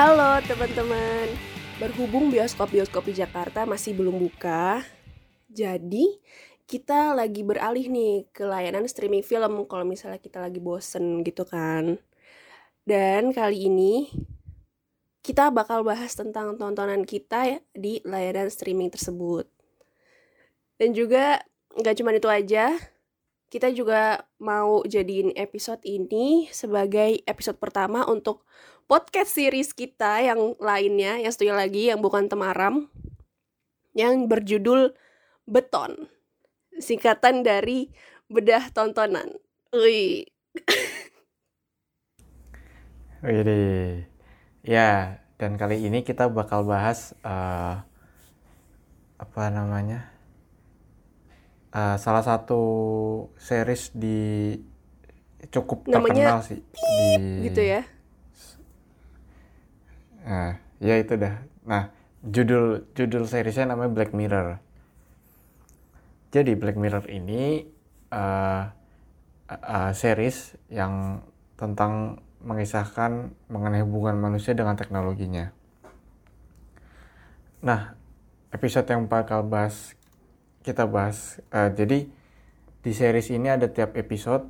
Halo 0.00 0.40
teman-teman, 0.48 1.28
berhubung 1.76 2.32
bioskop-bioskop 2.32 3.04
di 3.12 3.20
Jakarta 3.20 3.68
masih 3.68 3.92
belum 3.92 4.16
buka, 4.16 4.80
jadi 5.52 6.16
kita 6.64 7.12
lagi 7.12 7.44
beralih 7.44 7.84
nih 7.92 8.24
ke 8.32 8.48
layanan 8.48 8.88
streaming 8.88 9.20
film 9.20 9.68
kalau 9.68 9.84
misalnya 9.84 10.16
kita 10.16 10.40
lagi 10.40 10.56
bosen 10.56 11.20
gitu 11.20 11.44
kan. 11.44 12.00
Dan 12.88 13.36
kali 13.36 13.68
ini 13.68 14.08
kita 15.20 15.52
bakal 15.52 15.84
bahas 15.84 16.16
tentang 16.16 16.56
tontonan 16.56 17.04
kita 17.04 17.44
ya 17.44 17.58
di 17.76 18.00
layanan 18.00 18.48
streaming 18.48 18.88
tersebut. 18.88 19.52
Dan 20.80 20.96
juga 20.96 21.44
nggak 21.76 21.96
cuma 22.00 22.16
itu 22.16 22.32
aja, 22.32 22.72
kita 23.52 23.68
juga 23.68 24.24
mau 24.40 24.80
jadiin 24.80 25.36
episode 25.36 25.84
ini 25.84 26.48
sebagai 26.56 27.20
episode 27.28 27.60
pertama 27.60 28.08
untuk 28.08 28.48
podcast 28.90 29.38
series 29.38 29.70
kita 29.70 30.18
yang 30.18 30.58
lainnya, 30.58 31.22
yang 31.22 31.30
satunya 31.30 31.54
lagi 31.54 31.94
yang 31.94 32.02
bukan 32.02 32.26
Temaram, 32.26 32.90
yang 33.94 34.26
berjudul 34.26 34.98
Beton, 35.46 36.10
singkatan 36.82 37.46
dari 37.46 37.94
bedah 38.26 38.74
tontonan. 38.74 39.30
Ui. 39.70 40.26
Wih, 43.22 44.02
ya 44.66 45.22
dan 45.38 45.54
kali 45.54 45.86
ini 45.86 46.02
kita 46.02 46.26
bakal 46.26 46.66
bahas 46.66 47.14
uh, 47.22 47.86
apa 49.22 49.42
namanya 49.54 50.10
uh, 51.70 51.94
salah 51.94 52.26
satu 52.26 52.62
series 53.38 53.94
di 53.94 54.58
cukup 55.54 55.86
Namanya 55.86 56.42
terkenal 56.42 56.42
sih 56.42 56.58
di 56.58 57.46
gitu 57.46 57.62
ya. 57.62 57.99
Nah, 60.24 60.60
ya 60.80 60.94
itu 61.00 61.16
dah. 61.16 61.40
Nah, 61.64 61.92
judul 62.24 62.84
judul 62.92 63.24
seriesnya 63.24 63.72
namanya 63.72 63.92
Black 63.92 64.12
Mirror. 64.12 64.60
Jadi 66.30 66.52
Black 66.54 66.76
Mirror 66.76 67.08
ini 67.10 67.64
uh, 68.12 68.64
uh, 69.50 69.90
series 69.96 70.54
yang 70.70 71.24
tentang 71.56 72.22
mengisahkan 72.40 73.36
mengenai 73.52 73.84
hubungan 73.84 74.16
manusia 74.16 74.56
dengan 74.56 74.76
teknologinya. 74.76 75.52
Nah, 77.60 77.92
episode 78.52 78.88
yang 78.88 79.04
bakal 79.10 79.44
bahas 79.44 79.92
kita 80.64 80.88
bahas. 80.88 81.40
Uh, 81.52 81.68
jadi 81.72 82.08
di 82.80 82.92
series 82.96 83.28
ini 83.32 83.52
ada 83.52 83.68
tiap 83.68 83.96
episode. 83.96 84.48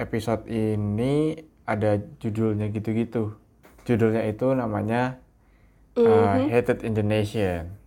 Episode 0.00 0.48
ini 0.48 1.36
ada 1.68 2.00
judulnya 2.18 2.72
gitu-gitu 2.72 3.41
judulnya 3.88 4.22
itu 4.32 4.46
namanya 4.60 5.18
uh, 6.06 6.34
Mhm. 6.34 6.50
Hated 6.50 6.78
in 6.86 6.92
the 6.98 7.04
Nation. 7.04 7.78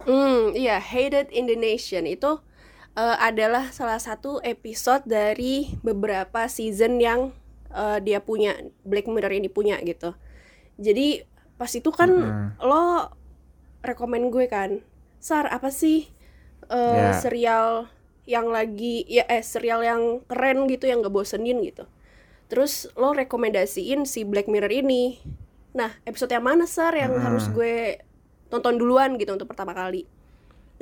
Hmm, 0.00 0.56
iya, 0.56 0.80
Hated 0.80 1.28
in 1.38 1.44
the 1.50 1.56
Nation 1.60 2.08
itu 2.08 2.40
eh, 2.96 3.16
adalah 3.20 3.68
salah 3.78 4.00
satu 4.00 4.40
episode 4.44 5.04
dari 5.08 5.76
beberapa 5.84 6.48
season 6.48 7.00
yang 7.00 7.20
eh, 7.72 7.98
dia 8.06 8.20
punya, 8.24 8.56
Black 8.90 9.06
Mirror 9.12 9.32
ini 9.40 9.48
punya 9.52 9.76
gitu. 9.84 10.16
Jadi 10.80 11.24
pas 11.60 11.72
itu 11.72 11.90
kan 11.92 12.10
Mm-mm. 12.10 12.58
lo 12.60 13.12
rekomen 13.84 14.28
gue 14.34 14.46
kan, 14.50 14.70
Sar 15.20 15.46
apa 15.50 15.70
sih 15.72 16.08
eh, 16.70 17.10
Ya. 17.10 17.10
serial 17.16 17.88
yang 18.28 18.48
lagi 18.52 19.04
ya 19.10 19.24
eh 19.28 19.42
serial 19.44 19.80
yang 19.84 20.02
keren 20.30 20.68
gitu 20.72 20.86
yang 20.90 21.02
gak 21.04 21.14
bosenin 21.14 21.58
gitu. 21.64 21.84
Terus 22.50 22.90
lo 22.98 23.14
rekomendasiin 23.14 24.02
si 24.10 24.26
Black 24.26 24.50
Mirror 24.50 24.74
ini. 24.74 25.22
Nah, 25.70 25.94
episode 26.02 26.34
yang 26.34 26.42
mana 26.42 26.66
Sar 26.66 26.98
yang 26.98 27.14
Mm-mm. 27.14 27.22
harus 27.22 27.46
gue 27.54 28.02
tonton 28.50 28.74
duluan 28.74 29.14
gitu 29.14 29.30
untuk 29.30 29.46
pertama 29.46 29.70
kali. 29.70 30.02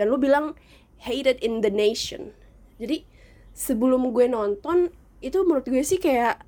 Dan 0.00 0.08
lu 0.08 0.16
bilang 0.16 0.56
Hated 1.04 1.44
in 1.44 1.60
the 1.60 1.68
Nation. 1.68 2.32
Jadi 2.80 3.04
sebelum 3.52 4.08
gue 4.16 4.26
nonton 4.32 4.88
itu 5.20 5.36
menurut 5.44 5.68
gue 5.68 5.84
sih 5.84 6.00
kayak 6.00 6.40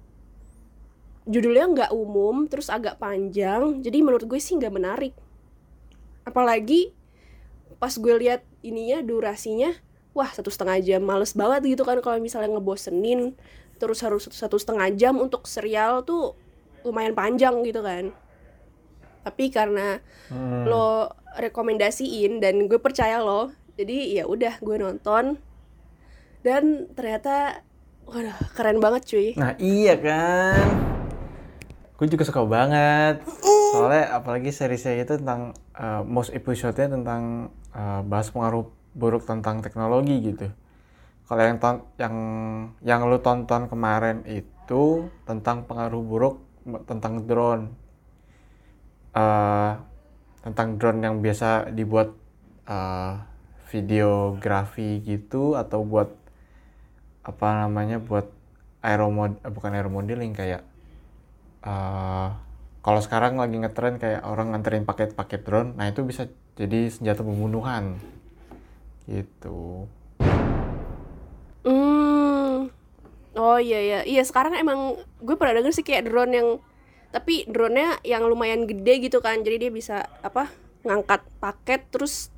judulnya 1.28 1.68
nggak 1.68 1.90
umum, 1.92 2.48
terus 2.48 2.72
agak 2.72 2.96
panjang. 2.96 3.84
Jadi 3.84 4.00
menurut 4.00 4.24
gue 4.24 4.40
sih 4.40 4.56
nggak 4.56 4.72
menarik. 4.72 5.12
Apalagi 6.24 6.96
pas 7.76 7.92
gue 7.92 8.14
lihat 8.16 8.40
ininya 8.64 9.04
durasinya, 9.04 9.76
wah 10.16 10.32
satu 10.32 10.48
setengah 10.48 10.80
jam 10.80 11.04
males 11.04 11.36
banget 11.36 11.76
gitu 11.76 11.84
kan 11.84 12.00
kalau 12.00 12.16
misalnya 12.24 12.56
ngebosenin 12.56 13.36
terus 13.80 14.04
harus 14.04 14.28
satu, 14.28 14.60
setengah 14.60 14.92
jam 14.92 15.16
untuk 15.16 15.48
serial 15.48 16.04
tuh 16.04 16.36
lumayan 16.84 17.16
panjang 17.16 17.64
gitu 17.64 17.80
kan. 17.80 18.12
Tapi 19.24 19.48
karena 19.48 19.98
Hmm. 20.28 20.68
lo 20.68 21.10
rekomendasiin 21.34 22.38
dan 22.38 22.68
gue 22.68 22.78
percaya 22.78 23.18
lo 23.18 23.50
jadi 23.74 24.22
ya 24.22 24.24
udah 24.28 24.60
gue 24.60 24.76
nonton 24.78 25.40
dan 26.40 26.86
ternyata 26.92 27.64
waduh 28.04 28.34
keren 28.54 28.78
banget 28.82 29.02
cuy 29.06 29.28
Nah 29.38 29.54
iya 29.58 29.94
kan, 29.94 30.66
gue 31.94 32.06
juga 32.08 32.24
suka 32.26 32.42
banget. 32.44 33.22
Soalnya 33.70 34.18
apalagi 34.18 34.50
seriesnya 34.50 34.98
itu 34.98 35.14
tentang 35.22 35.54
uh, 35.78 36.02
most 36.02 36.34
episode-nya 36.34 36.90
tentang 36.90 37.54
uh, 37.70 38.02
bahas 38.02 38.30
pengaruh 38.34 38.66
buruk 38.94 39.22
tentang 39.22 39.62
teknologi 39.62 40.18
gitu. 40.18 40.50
Kalau 41.30 41.42
yang 41.46 41.58
yang 41.94 42.16
yang 42.82 43.00
lu 43.06 43.22
tonton 43.22 43.70
kemarin 43.70 44.26
itu 44.26 45.06
tentang 45.22 45.62
pengaruh 45.62 46.02
buruk 46.02 46.42
tentang 46.90 47.22
drone. 47.22 47.70
Eh, 49.14 49.72
tentang 50.42 50.74
drone 50.74 50.98
yang 51.06 51.22
biasa 51.22 51.70
dibuat 51.70 52.10
eh, 52.66 53.14
videografi 53.70 55.06
gitu 55.06 55.54
atau 55.54 55.86
buat 55.86 56.10
apa 57.22 57.46
namanya 57.62 58.02
buat 58.02 58.26
aeromod 58.82 59.38
eh, 59.46 59.52
bukan 59.54 59.70
aeromodeling 59.78 60.34
kayak 60.34 60.66
eh 61.62 62.28
kalau 62.80 63.00
sekarang 63.04 63.36
lagi 63.36 63.60
ngetren 63.60 64.00
kayak 64.00 64.24
orang 64.24 64.50
nganterin 64.50 64.88
paket-paket 64.88 65.44
drone 65.46 65.70
nah 65.76 65.86
itu 65.86 66.00
bisa 66.02 66.26
jadi 66.56 66.88
senjata 66.88 67.22
pembunuhan 67.22 68.00
gitu 69.04 69.86
hmm. 71.64 72.70
Oh 73.38 73.58
iya 73.62 73.78
iya. 73.86 73.98
Iya 74.06 74.22
sekarang 74.26 74.54
emang 74.58 74.80
gue 75.22 75.36
pernah 75.38 75.54
denger 75.60 75.72
sih 75.76 75.86
kayak 75.86 76.10
drone 76.10 76.32
yang 76.34 76.48
tapi 77.14 77.44
drone-nya 77.50 77.98
yang 78.06 78.24
lumayan 78.26 78.66
gede 78.70 78.94
gitu 79.10 79.18
kan. 79.22 79.42
Jadi 79.46 79.68
dia 79.68 79.72
bisa 79.72 79.96
apa 80.22 80.50
ngangkat 80.86 81.22
paket 81.42 81.80
terus 81.92 82.30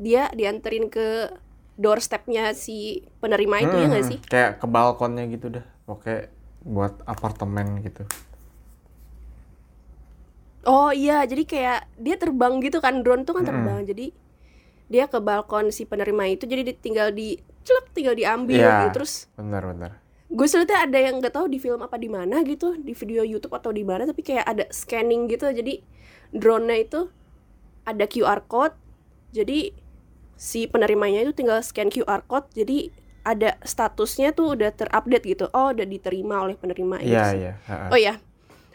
dia 0.00 0.30
dianterin 0.34 0.88
ke 0.92 1.32
doorstepnya 1.78 2.54
si 2.56 3.02
penerima 3.22 3.66
itu 3.66 3.76
ya 3.80 3.86
nggak 3.90 4.04
Hmm, 4.04 4.10
sih? 4.10 4.20
Kayak 4.30 4.50
ke 4.62 4.66
balkonnya 4.74 5.24
gitu 5.34 5.46
dah 5.56 5.64
oke 5.90 6.14
buat 6.74 6.92
apartemen 7.12 7.66
gitu. 7.86 8.02
Oh 10.66 10.90
iya, 10.92 11.22
jadi 11.30 11.42
kayak 11.52 11.78
dia 12.04 12.16
terbang 12.22 12.58
gitu 12.60 12.78
kan. 12.84 13.00
Drone 13.04 13.22
tuh 13.24 13.34
kan 13.38 13.44
Mm-mm. 13.44 13.48
terbang. 13.48 13.86
Jadi 13.90 14.12
dia 14.92 15.04
ke 15.12 15.18
balkon 15.22 15.70
si 15.76 15.84
penerima 15.90 16.24
itu. 16.34 16.44
Jadi 16.52 16.62
tinggal 16.78 17.08
di 17.14 17.38
celep 17.68 17.86
tinggal 17.92 18.16
diambil 18.16 18.56
Iya. 18.56 18.88
gitu. 18.88 19.04
Terus 19.04 19.28
benar-benar 19.36 20.00
gue 20.28 20.44
lihatnya 20.44 20.84
ada 20.84 20.98
yang 21.00 21.14
nggak 21.20 21.32
tahu 21.32 21.48
di 21.48 21.56
film 21.56 21.80
apa 21.80 21.96
di 21.96 22.08
mana 22.08 22.44
gitu, 22.44 22.76
di 22.76 22.92
video 22.92 23.24
YouTube 23.24 23.52
atau 23.52 23.72
di 23.72 23.80
mana 23.80 24.04
tapi 24.04 24.20
kayak 24.20 24.44
ada 24.44 24.64
scanning 24.68 25.24
gitu. 25.24 25.48
Jadi 25.48 25.80
drone-nya 26.32 26.76
itu 26.78 27.00
ada 27.84 28.04
QR 28.04 28.44
code. 28.44 28.76
Jadi 29.32 29.72
si 30.36 30.68
penerimanya 30.68 31.24
itu 31.24 31.32
tinggal 31.32 31.64
scan 31.64 31.88
QR 31.88 32.24
code. 32.24 32.44
Jadi 32.52 32.92
ada 33.24 33.56
statusnya 33.60 34.32
tuh 34.32 34.52
udah 34.52 34.68
terupdate 34.68 35.24
gitu. 35.26 35.48
Oh, 35.52 35.72
udah 35.72 35.84
diterima 35.84 36.44
oleh 36.44 36.56
penerima 36.56 37.00
gitu 37.00 37.12
iya 37.12 37.24
sih. 37.28 37.40
iya. 37.44 37.52
Oh 37.88 37.96
ya, 37.96 38.14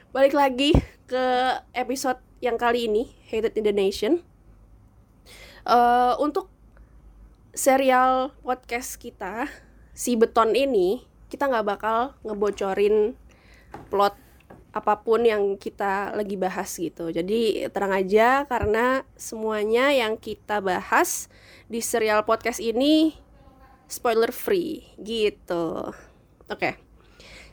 balik 0.10 0.34
lagi 0.34 0.74
ke 1.06 1.26
episode 1.74 2.18
yang 2.42 2.58
kali 2.58 2.86
ini, 2.86 3.14
Hated 3.30 3.54
in 3.58 3.66
the 3.66 3.74
Nation. 3.74 4.26
Eh, 5.64 6.14
untuk 6.18 6.50
serial 7.54 8.34
podcast 8.42 8.98
kita, 8.98 9.46
si 9.94 10.18
Beton 10.18 10.58
ini, 10.58 11.06
kita 11.30 11.46
nggak 11.46 11.66
bakal 11.66 12.18
ngebocorin 12.26 13.14
plot 13.94 14.18
apa 14.74 15.06
pun 15.06 15.22
yang 15.22 15.54
kita 15.62 16.18
lagi 16.18 16.34
bahas 16.34 16.74
gitu. 16.74 17.14
Jadi 17.14 17.70
terang 17.70 17.94
aja 17.94 18.50
karena 18.50 19.06
semuanya 19.14 19.94
yang 19.94 20.18
kita 20.18 20.66
bahas 20.66 21.30
di 21.70 21.78
serial 21.78 22.26
podcast 22.26 22.58
ini 22.58 23.14
spoiler 23.86 24.34
free 24.34 24.82
gitu. 24.98 25.94
Oke. 26.50 26.82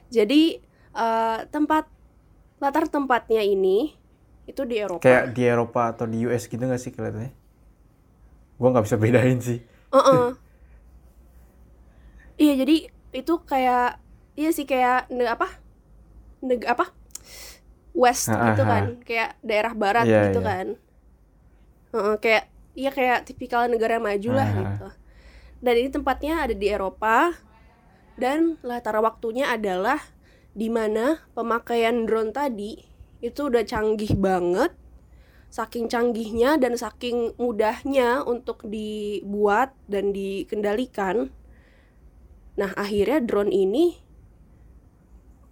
Jadi 0.09 0.65
eh, 0.97 1.39
tempat 1.53 1.85
latar 2.57 2.89
tempatnya 2.89 3.45
ini 3.45 3.93
itu 4.49 4.65
di 4.65 4.81
Eropa. 4.81 5.05
kayak 5.05 5.37
di 5.37 5.43
Eropa 5.47 5.93
atau 5.95 6.09
di 6.09 6.27
US 6.27 6.51
gitu 6.51 6.59
nggak 6.59 6.81
sih 6.83 6.91
kelihatannya 6.91 7.33
gua 8.59 8.69
nggak 8.75 8.85
bisa 8.91 8.99
bedain 8.99 9.39
sih 9.39 9.63
Heeh. 9.93 10.35
Iya, 12.41 12.53
jadi 12.65 12.75
itu 13.21 13.33
kayak 13.51 14.01
iya 14.39 14.49
sih 14.57 14.65
kayak 14.71 15.11
neg 15.17 15.29
apa? 15.35 15.47
Neg 16.47 16.63
apa? 16.73 16.85
west 18.03 18.29
Ah, 18.29 18.35
gitu 18.47 18.63
ah, 18.63 18.67
kan 18.71 18.85
kayak 19.07 19.31
daerah 19.49 19.73
barat 19.83 20.07
Iya, 20.07 20.19
gitu 20.23 20.39
iya. 20.41 20.49
kan 20.49 20.67
Heeh, 21.95 22.15
kayak 22.23 22.45
iya 22.79 22.91
kayak 22.97 23.19
tipikal 23.29 23.63
negara 23.67 23.97
maju 23.99 24.31
lah 24.39 24.49
Ah, 24.49 24.55
ah. 24.65 24.81
gitu 24.81 24.87
dan 25.65 25.75
ini 25.81 25.91
tempatnya 25.93 26.35
ada 26.45 26.55
di 26.57 26.67
Eropa 26.71 27.35
dan 28.19 28.59
latar 28.63 28.97
waktunya 29.03 29.51
adalah 29.57 30.01
di 30.55 30.69
mana 30.73 31.23
pemakaian 31.37 32.05
drone 32.09 32.33
tadi 32.35 32.73
itu 33.23 33.41
udah 33.51 33.65
canggih 33.67 34.13
banget 34.19 34.73
saking 35.51 35.91
canggihnya 35.91 36.57
dan 36.63 36.79
saking 36.79 37.35
mudahnya 37.35 38.23
untuk 38.23 38.63
dibuat 38.63 39.75
dan 39.91 40.15
dikendalikan. 40.15 41.35
Nah 42.55 42.71
akhirnya 42.79 43.19
drone 43.19 43.51
ini 43.51 43.99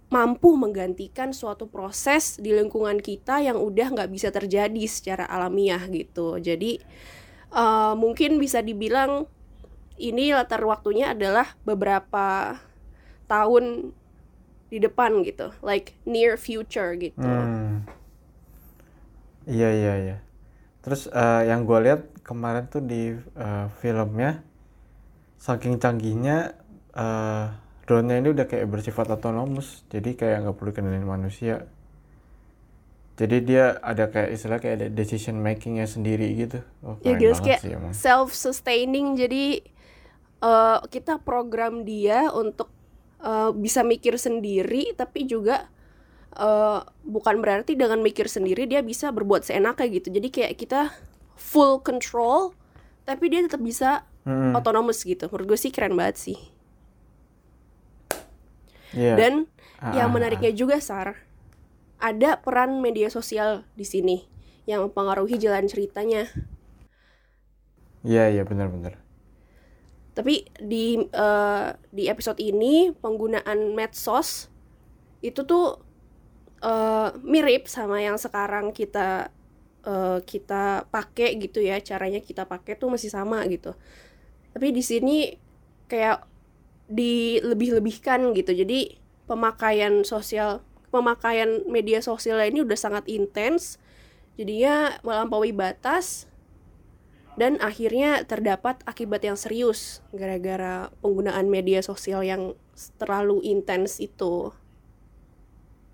mampu 0.09 0.57
menggantikan 0.57 1.35
suatu 1.35 1.69
proses 1.69 2.41
di 2.41 2.49
lingkungan 2.55 2.97
kita 2.97 3.43
yang 3.45 3.59
udah 3.61 3.93
nggak 3.93 4.09
bisa 4.09 4.31
terjadi 4.31 4.83
secara 4.87 5.27
alamiah 5.27 5.83
gitu. 5.91 6.39
Jadi 6.39 6.79
eh, 7.51 7.93
mungkin 7.99 8.39
bisa 8.39 8.63
dibilang 8.63 9.27
ini 9.99 10.31
latar 10.31 10.63
waktunya 10.63 11.11
adalah 11.11 11.59
beberapa 11.67 12.55
tahun 13.27 13.91
di 14.71 14.79
depan 14.79 15.27
gitu 15.27 15.51
like 15.59 15.91
near 16.07 16.39
future 16.39 16.95
gitu. 16.95 17.19
Hmm. 17.19 17.98
Iya 19.49 19.69
iya 19.73 19.93
iya. 19.97 20.17
Terus 20.85 21.09
eh, 21.09 21.41
yang 21.49 21.65
gue 21.65 21.79
lihat 21.81 22.01
kemarin 22.21 22.69
tuh 22.69 22.85
di 22.85 23.17
eh, 23.17 23.67
filmnya, 23.81 24.45
saking 25.41 25.81
canggihnya 25.81 26.53
eh 26.93 27.45
drone-nya 27.89 28.21
ini 28.21 28.29
udah 28.37 28.45
kayak 28.45 28.69
bersifat 28.69 29.09
otonomus, 29.09 29.81
jadi 29.89 30.13
kayak 30.13 30.37
nggak 30.45 30.55
perlu 30.61 30.71
kendaliin 30.77 31.09
manusia. 31.09 31.65
Jadi 33.17 33.43
dia 33.43 33.75
ada 33.81 34.13
kayak 34.13 34.29
istilah 34.31 34.61
kayak 34.61 34.75
ada 34.79 34.87
decision 34.93 35.41
makingnya 35.41 35.89
sendiri 35.89 36.29
gitu. 36.37 36.61
Oh, 36.85 37.01
ya 37.01 37.17
gitu 37.17 37.33
kayak 37.41 37.59
sih 37.65 37.73
emang. 37.73 37.91
self 37.91 38.31
sustaining 38.31 39.17
jadi 39.17 39.65
eh, 40.39 40.77
kita 40.93 41.17
program 41.19 41.81
dia 41.83 42.29
untuk 42.29 42.69
eh, 43.25 43.51
bisa 43.57 43.81
mikir 43.81 44.15
sendiri 44.21 44.93
tapi 44.93 45.25
juga 45.25 45.67
eh, 46.35 46.79
bukan 47.07 47.35
berarti 47.41 47.73
dengan 47.73 48.03
mikir 48.03 48.29
sendiri 48.29 48.69
dia 48.69 48.85
bisa 48.85 49.09
berbuat 49.09 49.47
seenaknya 49.47 49.87
gitu. 49.89 50.07
Jadi 50.13 50.27
kayak 50.29 50.53
kita 50.59 50.81
full 51.39 51.81
control 51.81 52.53
tapi 53.07 53.25
dia 53.31 53.41
tetap 53.41 53.63
bisa 53.63 54.05
otonomous 54.29 55.01
gitu. 55.01 55.25
Menurut 55.25 55.55
gue 55.55 55.59
sih 55.59 55.73
keren 55.73 55.97
banget 55.97 56.21
sih. 56.21 56.39
Iya. 58.93 59.13
dan 59.17 59.33
Ah, 59.79 59.95
yang 59.95 60.11
ah, 60.11 60.13
menariknya 60.19 60.51
juga 60.51 60.83
Sar 60.83 61.15
ada 62.03 62.35
peran 62.43 62.83
media 62.83 63.07
sosial 63.07 63.63
di 63.79 63.87
sini 63.87 64.27
yang 64.67 64.83
mempengaruhi 64.83 65.39
jalan 65.39 65.71
ceritanya. 65.71 66.27
Iya 68.03 68.27
iya 68.27 68.43
benar-benar. 68.43 68.99
Tapi 70.11 70.51
di 70.59 70.99
eh, 70.99 71.67
di 71.95 72.03
episode 72.11 72.43
ini 72.43 72.91
penggunaan 72.91 73.71
medsos 73.71 74.51
itu 75.23 75.47
tuh 75.47 75.79
eh, 76.63 77.09
mirip 77.23 77.67
sama 77.67 77.99
yang 78.03 78.15
sekarang 78.19 78.71
kita 78.75 79.31
eh, 79.87 80.19
kita 80.23 80.87
pakai 80.91 81.39
gitu 81.39 81.63
ya 81.63 81.79
caranya 81.79 82.19
kita 82.19 82.45
pakai 82.47 82.75
tuh 82.75 82.91
masih 82.91 83.11
sama 83.11 83.43
gitu. 83.47 83.75
Tapi 84.53 84.73
di 84.73 84.83
sini 84.83 85.35
kayak 85.89 86.25
dilebih-lebihkan 86.89 88.33
gitu. 88.33 88.51
Jadi 88.51 88.97
pemakaian 89.29 90.01
sosial 90.01 90.65
pemakaian 90.89 91.61
media 91.69 92.01
sosial 92.01 92.41
ini 92.41 92.65
udah 92.65 92.77
sangat 92.77 93.05
intens. 93.05 93.77
Jadinya 94.35 94.97
melampaui 95.05 95.51
batas 95.51 96.29
dan 97.39 97.55
akhirnya 97.63 98.27
terdapat 98.27 98.83
akibat 98.83 99.23
yang 99.23 99.39
serius 99.39 100.03
gara-gara 100.11 100.91
penggunaan 100.99 101.47
media 101.47 101.79
sosial 101.79 102.25
yang 102.25 102.57
terlalu 102.99 103.39
intens 103.47 104.03
itu. 104.03 104.51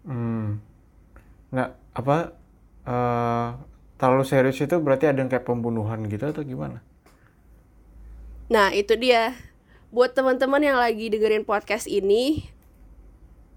Hmm. 0.06 0.62
Nggak 1.50 1.70
apa 1.98 2.16
eh 2.86 3.50
terlalu 3.96 4.24
serius 4.28 4.60
itu 4.62 4.76
berarti 4.78 5.10
ada 5.10 5.20
yang 5.24 5.32
kayak 5.32 5.48
pembunuhan 5.48 6.06
gitu 6.06 6.30
atau 6.30 6.46
gimana? 6.46 6.86
Nah, 8.46 8.70
itu 8.76 8.94
dia. 9.00 9.34
Buat 9.90 10.14
teman-teman 10.14 10.62
yang 10.62 10.78
lagi 10.78 11.10
dengerin 11.10 11.48
podcast 11.48 11.90
ini, 11.90 12.46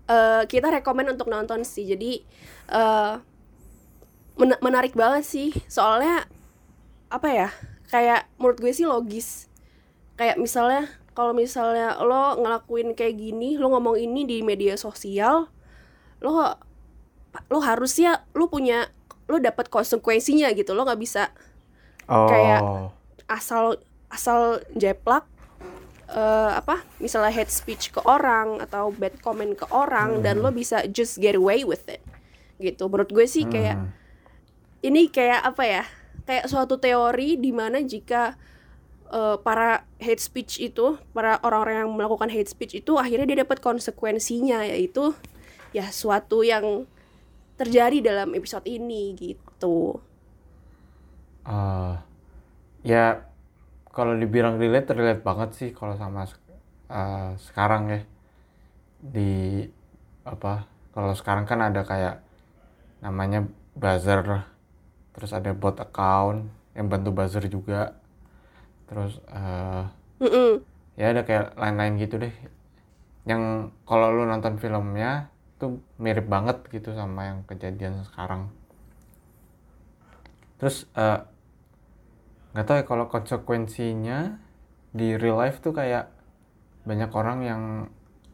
eh 0.09 0.43
kita 0.49 0.73
rekomen 0.73 1.13
untuk 1.13 1.29
nonton 1.29 1.61
sih. 1.67 1.85
Jadi 1.85 2.25
eh 2.73 3.15
men- 4.41 4.63
menarik 4.65 4.97
banget 4.97 5.25
sih. 5.29 5.51
Soalnya 5.69 6.25
apa 7.13 7.29
ya? 7.29 7.49
Kayak 7.93 8.29
menurut 8.41 8.59
gue 8.63 8.73
sih 8.73 8.89
logis. 8.89 9.53
Kayak 10.17 10.41
misalnya 10.41 10.89
kalau 11.13 11.35
misalnya 11.35 11.99
lo 12.01 12.39
ngelakuin 12.39 12.95
kayak 12.95 13.19
gini, 13.19 13.59
lo 13.59 13.75
ngomong 13.75 13.99
ini 13.99 14.23
di 14.25 14.39
media 14.47 14.79
sosial, 14.79 15.51
lo 16.21 16.57
lo 17.47 17.59
harusnya 17.61 18.25
lo 18.33 18.49
punya 18.49 18.89
lo 19.27 19.39
dapat 19.39 19.69
konsekuensinya 19.69 20.51
gitu. 20.53 20.73
Lo 20.73 20.83
nggak 20.83 20.99
bisa 20.99 21.31
Oh. 22.09 22.25
Kayak- 22.25 22.65
asal 23.29 23.77
asal 24.09 24.41
jeplak 24.73 25.29
eh, 26.09 26.53
apa 26.57 26.81
misalnya 26.97 27.29
hate 27.29 27.53
speech 27.53 27.93
ke 27.93 28.01
orang 28.01 28.57
atau 28.59 28.89
bad 28.89 29.21
comment 29.21 29.53
ke 29.53 29.69
orang 29.69 30.25
dan 30.25 30.41
lo 30.41 30.49
bisa 30.49 30.89
just 30.89 31.21
get 31.21 31.37
away 31.37 31.61
with 31.61 31.85
it 31.85 32.01
gitu 32.57 32.89
menurut 32.89 33.13
gue 33.13 33.29
sih 33.29 33.45
kayak 33.45 33.77
Hmm. 33.77 33.93
ini 34.81 35.13
kayak 35.13 35.45
apa 35.45 35.63
ya 35.63 35.85
kayak 36.25 36.49
suatu 36.49 36.81
teori 36.81 37.37
di 37.37 37.53
mana 37.53 37.85
jika 37.85 38.41
eh, 39.09 39.37
para 39.39 39.85
hate 40.01 40.19
speech 40.19 40.57
itu 40.59 40.97
para 41.13 41.37
orang-orang 41.41 41.85
yang 41.85 41.93
melakukan 41.93 42.33
hate 42.33 42.49
speech 42.49 42.73
itu 42.75 42.97
akhirnya 42.97 43.29
dia 43.29 43.45
dapat 43.45 43.61
konsekuensinya 43.61 44.65
yaitu 44.65 45.13
ya 45.77 45.87
suatu 45.93 46.43
yang 46.47 46.87
terjadi 47.61 47.99
dalam 48.05 48.31
episode 48.39 48.67
ini 48.69 49.15
gitu. 49.19 49.99
Eh, 51.49 51.93
ya 52.93 53.05
kalau 53.97 54.15
dibilang 54.23 54.57
relate 54.63 54.91
relate 54.99 55.23
banget 55.29 55.51
sih 55.59 55.71
kalau 55.79 55.95
sama 56.03 56.23
eh, 56.91 57.31
sekarang 57.47 57.83
ya. 57.95 58.01
Di 58.99 59.63
apa 60.27 60.67
kalau 60.95 61.13
sekarang 61.19 61.45
kan 61.51 61.61
ada 61.69 61.83
kayak 61.91 62.15
namanya 63.05 63.47
buzzer 63.79 64.23
terus 65.15 65.33
ada 65.39 65.51
bot 65.55 65.77
account 65.87 66.51
yang 66.77 66.87
bantu 66.93 67.11
buzzer 67.19 67.45
juga. 67.51 67.97
Terus 68.89 69.21
Mm-mm. 70.21 70.65
ya 70.99 71.15
ada 71.15 71.23
kayak 71.29 71.55
lain-lain 71.61 71.95
gitu 72.03 72.15
deh. 72.21 72.35
Yang 73.29 73.43
kalau 73.89 74.09
lu 74.17 74.25
nonton 74.27 74.57
filmnya 74.63 75.31
tuh 75.61 75.83
mirip 75.99 76.27
banget 76.35 76.59
gitu 76.75 76.91
sama 76.95 77.21
yang 77.31 77.39
kejadian 77.51 77.95
sekarang. 78.09 78.43
Terus 80.59 80.87
eh, 80.99 81.21
nggak 82.53 82.67
tahu 82.67 82.77
ya 82.81 82.85
kalau 82.91 83.07
konsekuensinya 83.13 84.19
di 84.99 85.15
real 85.21 85.39
life 85.43 85.59
tuh 85.65 85.73
kayak 85.77 86.11
banyak 86.89 87.11
orang 87.21 87.39
yang 87.51 87.63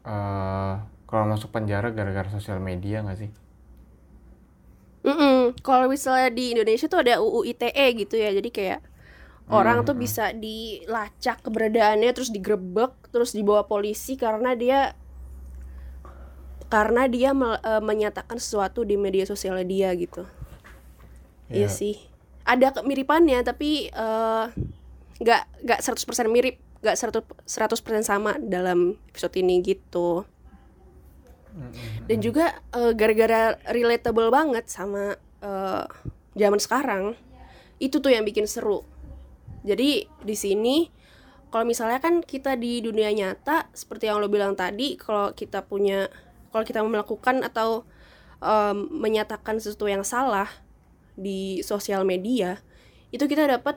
eh, 0.07 0.73
kalau 1.09 1.25
masuk 1.29 1.49
penjara 1.55 1.89
gara-gara 1.97 2.29
sosial 2.31 2.59
media 2.69 3.03
nggak 3.05 3.19
sih? 3.21 3.31
Mm-mm. 5.05 5.53
Kalau 5.61 5.85
misalnya 5.85 6.29
di 6.33 6.57
Indonesia 6.57 6.89
tuh 6.89 7.05
ada 7.05 7.21
UU 7.21 7.41
ITE 7.53 7.87
gitu 8.01 8.15
ya, 8.17 8.33
jadi 8.33 8.49
kayak 8.49 8.79
orang 9.53 9.85
tuh 9.87 9.93
bisa 9.93 10.33
dilacak 10.33 11.37
keberadaannya, 11.45 12.11
terus 12.15 12.33
digerebek, 12.33 13.13
terus 13.13 13.31
dibawa 13.37 13.63
polisi 13.69 14.17
karena 14.17 14.57
dia 14.57 14.79
karena 16.75 17.07
dia 17.07 17.31
mel- 17.31 17.63
eh, 17.63 17.79
menyatakan 17.79 18.35
sesuatu 18.35 18.83
di 18.83 18.99
media 18.99 19.23
sosialnya 19.23 19.63
dia 19.63 19.89
gitu. 19.95 20.27
Iya 21.47 21.65
Iya. 21.65 21.67
sih. 21.71 21.95
Ada 22.43 22.75
kemiripannya 22.75 23.39
tapi 23.47 23.87
eh, 23.87 24.45
nggak 25.15 25.41
nggak 25.63 25.79
100% 25.79 26.27
mirip, 26.27 26.59
nggak 26.83 26.99
100 26.99 27.23
100% 27.47 28.03
sama 28.03 28.35
dalam 28.43 28.99
episode 29.07 29.39
ini 29.39 29.63
gitu. 29.63 30.27
Dan 32.11 32.19
juga 32.19 32.51
eh, 32.75 32.91
gara-gara 32.91 33.55
relatable 33.71 34.27
banget 34.27 34.67
sama 34.67 35.15
eh, 35.39 35.83
zaman 36.35 36.59
sekarang, 36.59 37.15
itu 37.79 38.03
tuh 38.03 38.11
yang 38.11 38.27
bikin 38.27 38.43
seru. 38.43 38.83
Jadi 39.63 40.03
di 40.21 40.35
sini 40.35 40.91
kalau 41.47 41.63
misalnya 41.63 42.03
kan 42.03 42.19
kita 42.19 42.59
di 42.59 42.83
dunia 42.83 43.07
nyata 43.15 43.71
seperti 43.71 44.11
yang 44.11 44.19
lo 44.19 44.27
bilang 44.27 44.59
tadi, 44.59 44.99
kalau 44.99 45.31
kita 45.31 45.63
punya 45.63 46.11
kalau 46.55 46.63
kita 46.63 46.79
melakukan 46.87 47.43
atau 47.43 47.83
em, 48.39 48.87
menyatakan 48.95 49.59
sesuatu 49.59 49.91
yang 49.91 50.07
salah 50.07 50.47
di 51.19 51.59
sosial 51.67 52.07
media, 52.07 52.63
itu 53.11 53.27
kita 53.27 53.43
dapat 53.43 53.75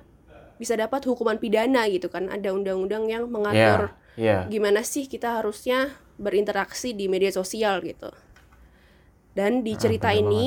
bisa 0.62 0.78
dapat 0.78 1.02
hukuman 1.10 1.42
pidana 1.42 1.90
gitu 1.90 2.06
kan. 2.06 2.30
Ada 2.30 2.54
undang-undang 2.54 3.10
yang 3.10 3.26
mengatur 3.26 3.90
Iya, 4.14 4.14
iya. 4.14 4.38
gimana 4.46 4.86
sih 4.86 5.10
kita 5.10 5.42
harusnya 5.42 5.90
berinteraksi 6.22 6.94
di 6.94 7.10
media 7.10 7.34
sosial 7.34 7.82
gitu. 7.82 8.14
Dan 9.34 9.66
di 9.66 9.74
Ah, 9.74 9.82
cerita 9.82 10.14
bener 10.14 10.22
ini, 10.22 10.46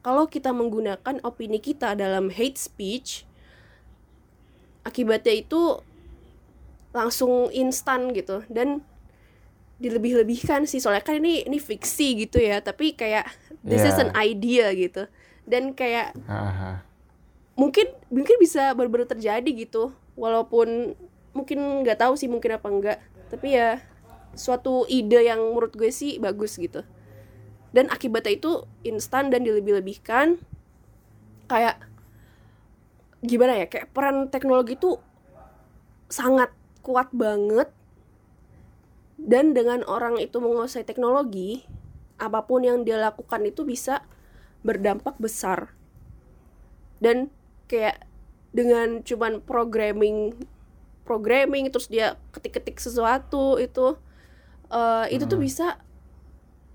kalau 0.00 0.32
kita 0.32 0.56
menggunakan 0.56 1.20
opini 1.20 1.60
kita 1.60 1.92
dalam 1.92 2.32
hate 2.32 2.56
speech, 2.56 3.28
akibatnya 4.88 5.36
itu 5.36 5.84
langsung 6.96 7.52
instan 7.52 8.12
gitu 8.16 8.40
dan 8.48 8.84
dilebih-lebihkan 9.82 10.64
sih. 10.70 10.78
Soalnya 10.78 11.02
kan 11.02 11.18
ini 11.18 11.42
ini 11.42 11.58
fiksi 11.58 12.14
gitu 12.22 12.38
ya. 12.38 12.62
Tapi 12.62 12.94
kayak 12.94 13.26
this 13.66 13.82
is 13.82 13.98
Yeah. 13.98 14.06
an 14.06 14.10
idea 14.14 14.70
gitu. 14.72 15.10
Dan 15.42 15.74
kayak 15.74 16.14
Haha. 16.30 16.86
mungkin 17.58 17.90
mungkin 18.08 18.38
bisa 18.38 18.70
baru-baru 18.78 19.10
terjadi 19.10 19.50
gitu. 19.50 19.90
Walaupun 20.14 20.94
mungkin 21.34 21.58
nggak 21.82 21.98
tahu 21.98 22.14
sih 22.14 22.28
mungkin 22.28 22.60
apa 22.60 22.68
enggak 22.68 22.98
tapi 23.32 23.56
ya 23.56 23.80
suatu 24.36 24.84
ide 24.84 25.24
yang 25.24 25.40
menurut 25.40 25.72
gue 25.72 25.88
sih 25.88 26.20
bagus 26.20 26.60
gitu. 26.60 26.84
Dan 27.72 27.88
akibatnya 27.88 28.36
itu 28.36 28.68
instan 28.84 29.32
dan 29.32 29.42
dilebih-lebihkan. 29.48 30.36
Kayak 31.48 31.80
gimana 33.24 33.56
ya? 33.56 33.66
Kayak 33.72 33.88
peran 33.96 34.28
teknologi 34.28 34.76
itu 34.76 35.00
sangat 36.12 36.52
kuat 36.84 37.08
banget 37.16 37.72
dan 39.22 39.54
dengan 39.54 39.86
orang 39.86 40.18
itu 40.18 40.42
menguasai 40.42 40.82
teknologi 40.82 41.62
apa 42.18 42.42
pun 42.46 42.66
yang 42.66 42.82
dia 42.82 42.98
lakukan 42.98 43.46
itu 43.46 43.62
bisa 43.62 44.02
berdampak 44.66 45.18
besar. 45.18 45.74
Dan 47.02 47.30
kayak 47.66 48.06
dengan 48.54 49.02
cuman 49.02 49.42
programming 49.42 50.34
programming 51.02 51.70
terus 51.70 51.90
dia 51.90 52.14
ketik-ketik 52.30 52.78
sesuatu 52.78 53.58
itu 53.58 53.98
eh, 54.70 55.06
itu 55.14 55.24
tuh 55.26 55.38
bisa 55.38 55.82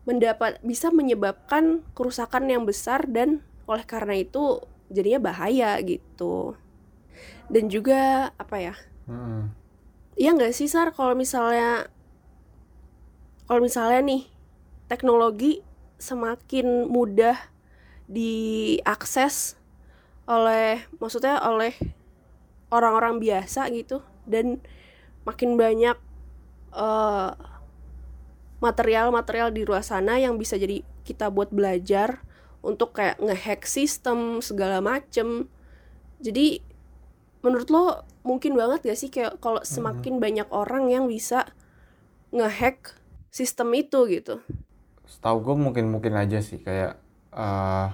mendapat 0.07 0.59
bisa 0.63 0.87
menyebabkan 0.91 1.83
kerusakan 1.91 2.47
yang 2.47 2.63
besar 2.63 3.03
dan 3.07 3.43
oleh 3.67 3.83
karena 3.83 4.23
itu 4.23 4.63
jadinya 4.87 5.31
bahaya 5.31 5.75
gitu. 5.83 6.55
Dan 7.51 7.67
juga 7.67 8.31
apa 8.39 8.55
ya? 8.59 8.75
Mm-mm. 9.07 9.51
Iya 10.15 10.33
nggak 10.35 10.55
sih 10.55 10.71
Sar? 10.71 10.95
Kalau 10.95 11.13
misalnya 11.13 11.91
kalau 13.47 13.63
misalnya 13.63 14.03
nih 14.03 14.23
teknologi 14.91 15.63
semakin 15.97 16.85
mudah 16.85 17.39
diakses 18.11 19.57
oleh 20.27 20.83
maksudnya 20.99 21.39
oleh 21.39 21.71
orang-orang 22.69 23.23
biasa 23.23 23.71
gitu 23.71 24.03
dan 24.27 24.59
makin 25.23 25.55
banyak 25.55 25.95
eh, 26.75 27.31
material-material 28.59 29.55
di 29.55 29.63
luar 29.63 29.83
sana 29.83 30.19
yang 30.19 30.35
bisa 30.35 30.59
jadi 30.59 30.83
kita 31.07 31.31
buat 31.31 31.51
belajar 31.55 32.19
untuk 32.59 32.97
kayak 32.99 33.21
ngehack 33.21 33.63
sistem 33.63 34.43
segala 34.43 34.83
macem. 34.83 35.47
Jadi 36.19 36.59
menurut 37.45 37.69
lo 37.69 37.85
mungkin 38.25 38.57
banget 38.59 38.91
gak 38.91 38.99
sih 38.99 39.07
kayak 39.13 39.39
kalau 39.39 39.63
semakin 39.63 40.19
banyak 40.19 40.49
orang 40.51 40.91
yang 40.91 41.07
bisa 41.07 41.47
ngehack 42.35 42.97
sistem 43.31 43.73
itu 43.77 43.99
gitu 44.09 44.39
Setahu 45.07 45.39
gue 45.39 45.55
mungkin 45.55 45.85
mungkin 45.87 46.13
aja 46.19 46.43
sih 46.43 46.59
kayak 46.59 46.99
eh, 47.31 47.89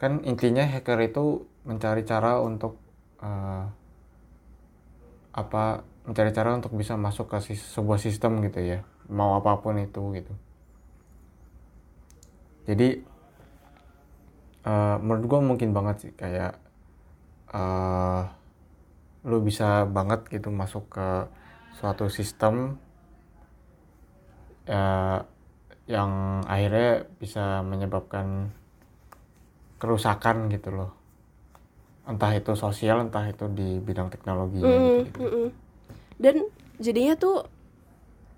kan 0.00 0.12
intinya 0.24 0.64
hacker 0.64 0.96
itu 1.04 1.44
mencari 1.68 2.02
cara 2.08 2.40
untuk 2.40 2.80
eh, 3.20 3.64
apa 5.30 5.84
mencari 6.08 6.30
cara 6.32 6.56
untuk 6.56 6.72
bisa 6.74 6.96
masuk 6.96 7.30
ke 7.30 7.54
sebuah 7.54 8.00
sistem 8.00 8.40
gitu 8.42 8.60
ya 8.64 8.80
mau 9.10 9.36
apa 9.36 9.58
pun 9.58 9.76
itu 9.76 10.00
gitu. 10.16 10.32
Jadi 12.64 12.88
eh, 14.64 14.96
menurut 15.02 15.24
gue 15.28 15.40
mungkin 15.42 15.70
banget 15.76 15.96
sih 16.08 16.12
kayak 16.16 16.56
eh 17.50 18.24
lu 19.28 19.44
bisa 19.44 19.84
banget 19.84 20.24
gitu 20.32 20.48
masuk 20.48 20.88
ke 20.96 21.08
suatu 21.76 22.08
sistem 22.08 22.80
ya 24.68 25.24
yang 25.90 26.42
akhirnya 26.46 27.08
bisa 27.18 27.66
menyebabkan 27.66 28.54
kerusakan 29.80 30.46
gitu 30.52 30.70
loh 30.70 30.90
entah 32.06 32.30
itu 32.34 32.54
sosial 32.54 33.02
entah 33.06 33.26
itu 33.26 33.46
di 33.50 33.78
bidang 33.82 34.10
teknologi 34.10 34.62
Mm, 34.62 35.10
gitu, 35.10 35.20
mm, 35.20 35.30
mm. 35.30 35.48
dan 36.20 36.36
jadinya 36.78 37.14
tuh 37.18 37.46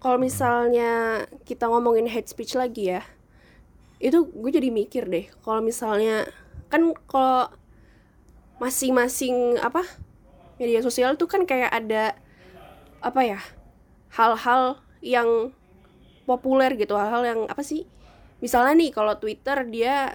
kalau 0.03 0.19
misalnya 0.19 1.25
kita 1.47 1.71
ngomongin 1.71 2.11
hate 2.11 2.27
speech 2.27 2.59
lagi 2.59 2.95
ya 2.99 3.03
itu 4.03 4.27
gue 4.27 4.51
jadi 4.51 4.69
mikir 4.75 5.07
deh 5.07 5.31
kalau 5.47 5.63
misalnya 5.63 6.27
kan 6.67 6.91
kalau 7.07 7.53
masing-masing 8.59 9.59
apa 9.63 9.87
media 10.59 10.83
sosial 10.83 11.15
tuh 11.15 11.31
kan 11.31 11.47
kayak 11.47 11.71
ada 11.71 12.19
apa 13.03 13.21
ya 13.23 13.41
hal-hal 14.15 14.79
yang 15.03 15.51
populer 16.23 16.75
gitu 16.75 16.95
hal-hal 16.95 17.23
yang 17.23 17.41
apa 17.47 17.61
sih? 17.61 17.87
Misalnya 18.39 18.75
nih 18.77 18.91
kalau 18.91 19.15
Twitter 19.17 19.63
dia 19.67 20.15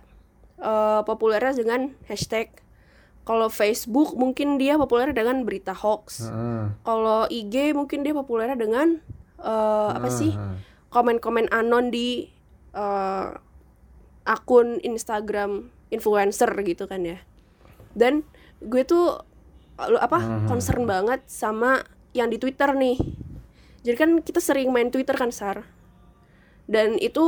eh, 0.57 1.01
populernya 1.03 1.53
dengan 1.53 1.81
hashtag 2.05 2.49
kalau 3.23 3.47
Facebook 3.47 4.15
mungkin 4.15 4.55
dia 4.55 4.75
populer 4.75 5.11
dengan 5.11 5.43
berita 5.43 5.75
hoax. 5.75 6.27
Mm-mm. 6.27 6.79
kalau 6.81 7.27
IG 7.27 7.71
mungkin 7.71 8.01
dia 8.01 8.11
populernya 8.11 8.55
dengan 8.55 8.99
eh, 9.37 9.89
apa 9.93 10.07
sih? 10.09 10.31
Komen-komen 10.87 11.51
anon 11.51 11.87
di 11.87 12.27
eh, 12.73 13.27
akun 14.23 14.79
Instagram 14.81 15.67
influencer 15.87 16.51
gitu 16.63 16.83
kan 16.83 17.03
ya. 17.03 17.19
Dan 17.93 18.27
gue 18.59 18.83
tuh 18.83 19.23
apa 19.77 20.17
Mhm. 20.17 20.47
concern 20.47 20.83
banget 20.83 21.21
sama 21.27 21.85
yang 22.11 22.27
di 22.27 22.35
Twitter 22.35 22.73
nih. 22.73 22.97
Jadi 23.83 23.95
kan 23.95 24.11
kita 24.19 24.41
sering 24.41 24.73
main 24.73 24.89
Twitter 24.89 25.13
kan 25.13 25.29
Sar 25.29 25.63
dan 26.67 27.00
itu 27.00 27.24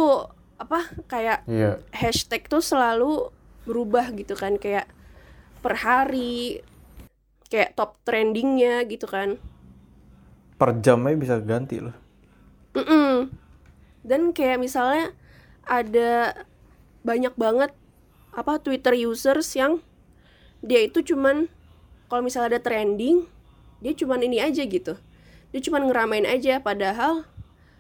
apa 0.60 0.92
kayak 1.08 1.48
iya 1.48 1.80
hashtag 1.96 2.46
tuh 2.52 2.60
selalu 2.60 3.32
berubah 3.64 4.12
gitu 4.16 4.36
kan 4.36 4.60
kayak 4.60 4.88
per 5.64 5.80
hari 5.80 6.64
kayak 7.48 7.76
top 7.76 7.96
trendingnya 8.04 8.84
gitu 8.86 9.08
kan 9.08 9.40
per 10.60 10.76
jam 10.84 11.08
aja 11.08 11.18
bisa 11.18 11.36
ganti 11.40 11.80
loh 11.80 11.96
Mm-mm. 12.78 13.34
Dan 14.06 14.32
kayak 14.32 14.62
misalnya 14.62 15.12
ada 15.66 16.46
banyak 17.04 17.34
banget 17.36 17.72
apa 18.32 18.62
Twitter 18.62 18.94
users 18.96 19.52
yang 19.58 19.82
dia 20.62 20.86
itu 20.86 21.02
cuman 21.02 21.50
kalau 22.12 22.22
misalnya 22.22 22.58
ada 22.58 22.62
trending 22.62 23.26
dia 23.80 23.96
cuman 23.96 24.20
ini 24.24 24.44
aja 24.44 24.64
gitu. 24.68 25.00
Dia 25.50 25.62
cuman 25.64 25.88
ngeramain 25.90 26.28
aja 26.28 26.62
padahal 26.62 27.26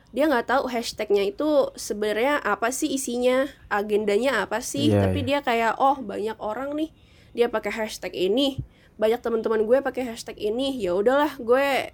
dia 0.09 0.25
nggak 0.25 0.49
tahu 0.49 0.65
hashtagnya 0.69 1.29
itu 1.29 1.69
sebenarnya 1.77 2.41
apa 2.41 2.73
sih 2.73 2.89
isinya, 2.89 3.45
agendanya 3.69 4.41
apa 4.41 4.57
sih. 4.59 4.89
Iya, 4.89 5.05
Tapi 5.05 5.19
iya. 5.21 5.27
dia 5.27 5.39
kayak 5.45 5.73
oh 5.77 6.01
banyak 6.01 6.37
orang 6.41 6.73
nih 6.73 6.89
dia 7.29 7.45
pakai 7.45 7.69
hashtag 7.69 8.17
ini, 8.17 8.57
banyak 8.97 9.21
teman-teman 9.21 9.69
gue 9.69 9.77
pakai 9.85 10.09
hashtag 10.09 10.41
ini. 10.41 10.73
Ya 10.81 10.97
udahlah 10.97 11.37
gue 11.37 11.93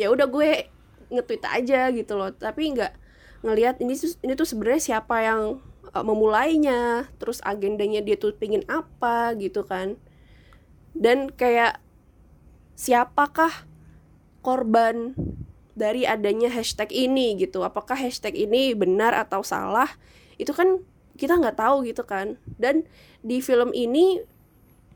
ya 0.00 0.08
udah 0.08 0.26
gue 0.26 0.72
nge-tweet 1.10 1.44
aja 1.44 1.90
gitu 1.92 2.16
loh 2.16 2.30
tapi 2.32 2.72
nggak 2.72 2.94
ngelihat 3.44 3.82
ini 3.82 3.92
tuh 3.98 4.16
ini 4.22 4.32
tuh 4.38 4.48
sebenarnya 4.48 4.82
siapa 4.94 5.16
yang 5.20 5.60
uh, 5.92 6.04
memulainya 6.06 7.10
terus 7.18 7.42
agendanya 7.42 8.00
dia 8.00 8.16
tuh 8.16 8.32
pingin 8.32 8.62
apa 8.70 9.34
gitu 9.36 9.66
kan 9.66 9.98
dan 10.96 11.28
kayak 11.28 11.82
siapakah 12.78 13.52
korban 14.40 15.12
dari 15.80 16.04
adanya 16.04 16.52
hashtag 16.52 16.92
ini 16.92 17.40
gitu 17.40 17.64
apakah 17.64 17.96
hashtag 17.96 18.36
ini 18.36 18.76
benar 18.76 19.16
atau 19.16 19.40
salah 19.40 19.88
itu 20.36 20.52
kan 20.52 20.84
kita 21.16 21.40
nggak 21.40 21.56
tahu 21.56 21.88
gitu 21.88 22.04
kan 22.04 22.36
dan 22.60 22.84
di 23.24 23.40
film 23.40 23.72
ini 23.72 24.20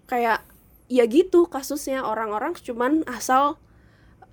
kayak 0.09 0.45
ya 0.93 1.05
gitu 1.09 1.49
kasusnya 1.49 2.05
orang-orang 2.05 2.53
cuman 2.61 3.05
asal 3.09 3.57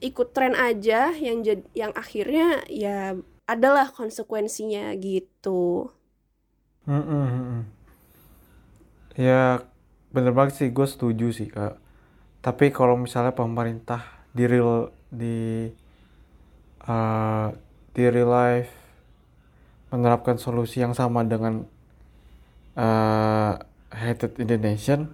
ikut 0.03 0.34
tren 0.36 0.58
aja 0.58 1.13
yang 1.15 1.46
jad- 1.46 1.70
yang 1.77 1.93
akhirnya 1.96 2.65
ya 2.67 3.15
adalah 3.48 3.91
konsekuensinya 3.91 4.91
gitu. 4.98 5.91
Mm-mm, 6.88 7.25
mm-mm. 7.34 7.62
Ya 9.20 9.63
bener 10.15 10.31
banget 10.36 10.53
sih 10.60 10.70
gue 10.72 10.88
setuju 10.88 11.27
sih 11.36 11.48
kak. 11.51 11.77
Tapi 12.46 12.72
kalau 12.74 12.96
misalnya 13.00 13.34
pemerintah 13.36 14.01
di 14.34 14.43
real 14.48 14.91
di 15.12 15.67
di 17.91 18.03
real 18.07 18.29
life 18.29 18.71
menerapkan 19.91 20.39
solusi 20.39 20.79
yang 20.79 20.95
sama 20.95 21.24
dengan 21.24 21.67
eh 22.74 23.53
hated 23.91 24.39
Indonesian, 24.39 25.12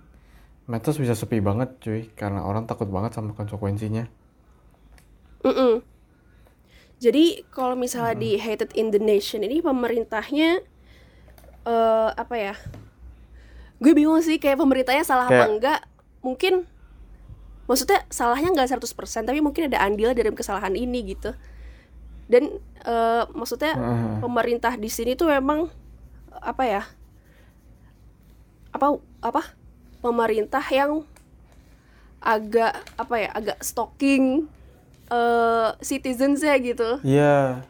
medsos 0.69 1.01
bisa 1.01 1.17
sepi 1.17 1.41
banget 1.41 1.73
cuy 1.81 2.05
karena 2.13 2.45
orang 2.45 2.69
takut 2.69 2.85
banget 2.85 3.17
sama 3.17 3.33
konsekuensinya. 3.33 4.05
Mm-mm. 5.41 5.81
Jadi 6.97 7.45
kalau 7.53 7.77
misalnya 7.77 8.17
di 8.17 8.41
Hated 8.41 8.73
in 8.73 8.89
the 8.89 8.97
Nation 8.97 9.45
ini 9.45 9.61
pemerintahnya 9.61 10.61
eh 11.67 12.09
apa 12.13 12.35
ya 12.37 12.55
gue 13.77 13.93
bingung 13.93 14.17
sih 14.25 14.41
kayak 14.41 14.57
pemerintahnya 14.57 15.05
salah 15.05 15.29
apa 15.29 15.45
Kayak- 15.45 15.51
enggak 15.53 15.79
mungkin 16.25 16.53
maksudnya 17.69 18.01
salahnya 18.09 18.49
nggak 18.55 18.81
100% 18.81 19.29
tapi 19.29 19.43
mungkin 19.43 19.69
ada 19.69 19.83
andil 19.85 20.15
dalam 20.17 20.33
kesalahan 20.33 20.73
ini 20.73 21.13
gitu 21.13 21.35
dan 22.27 22.43
eh, 22.81 23.23
maksudnya 23.31 23.73
Heeh. 23.73 24.19
pemerintah 24.19 24.75
di 24.75 24.87
sini 24.87 25.13
tuh 25.13 25.27
memang 25.27 25.67
apa 26.33 26.63
ya 26.63 26.83
apa 28.69 28.87
apa 29.19 29.41
pemerintah 29.99 30.61
yang 30.69 31.01
agak 32.19 32.73
apa 32.95 33.15
ya 33.17 33.29
agak 33.31 33.57
stalking 33.59 34.45
eh 35.07 35.69
citizens 35.79 36.43
ya 36.43 36.55
gitu 36.59 36.99
Iya. 37.01 37.63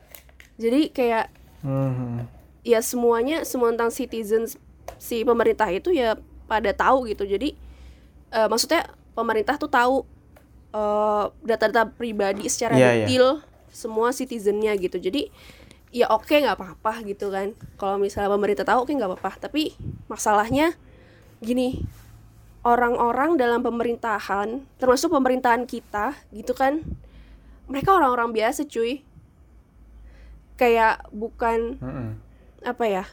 jadi 0.58 0.90
kayak 0.90 1.26
Mhm. 1.62 2.26
ya 2.64 2.80
semuanya 2.82 3.42
semua 3.44 3.70
tentang 3.72 3.90
citizens 3.90 4.58
si 4.98 5.22
pemerintah 5.22 5.70
itu 5.70 5.94
ya 5.94 6.18
pada 6.46 6.74
tahu 6.74 7.06
gitu 7.06 7.24
jadi 7.24 7.54
eh, 8.28 8.48
maksudnya 8.48 8.84
pemerintah 9.14 9.56
tuh 9.56 9.70
tahu 9.70 9.96
eh, 10.74 11.24
data-data 11.42 11.88
pribadi 11.88 12.50
secara 12.50 12.76
Iya, 12.76 12.90
iya. 12.94 13.06
detail 13.06 13.28
semua 13.78 14.10
citizennya 14.10 14.74
gitu. 14.82 14.98
Jadi 14.98 15.30
ya 15.94 16.10
oke 16.10 16.34
nggak 16.34 16.58
apa-apa 16.58 17.06
gitu 17.06 17.30
kan. 17.30 17.54
Kalau 17.78 18.02
misalnya 18.02 18.34
pemerintah 18.34 18.66
tahu 18.66 18.90
oke 18.90 18.92
nggak 18.98 19.14
apa-apa. 19.14 19.38
Tapi 19.38 19.78
masalahnya 20.10 20.74
gini 21.38 21.86
orang-orang 22.66 23.38
dalam 23.38 23.62
pemerintahan 23.62 24.66
termasuk 24.82 25.14
pemerintahan 25.14 25.70
kita 25.70 26.18
gitu 26.34 26.58
kan 26.58 26.82
mereka 27.70 27.94
orang-orang 27.94 28.34
biasa 28.34 28.66
cuy. 28.66 29.06
Kayak 30.58 31.06
bukan 31.14 31.78
Mhm. 31.78 32.10
apa 32.66 32.86
ya 32.90 33.06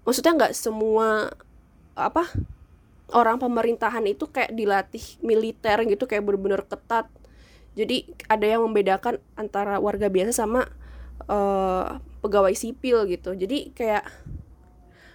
maksudnya 0.00 0.32
nggak 0.32 0.56
semua 0.56 1.30
apa 1.92 2.24
orang 3.12 3.36
pemerintahan 3.36 4.02
itu 4.08 4.24
kayak 4.26 4.56
dilatih 4.56 5.02
militer 5.20 5.84
gitu 5.84 6.08
kayak 6.08 6.24
bener-bener 6.24 6.64
ketat 6.64 7.06
jadi 7.78 8.06
ada 8.26 8.46
yang 8.46 8.66
membedakan 8.66 9.22
antara 9.38 9.78
warga 9.78 10.10
biasa 10.10 10.44
sama 10.44 10.66
eh, 11.30 11.86
pegawai 12.20 12.54
sipil 12.54 13.06
gitu. 13.08 13.32
Jadi 13.36 13.72
kayak 13.72 14.04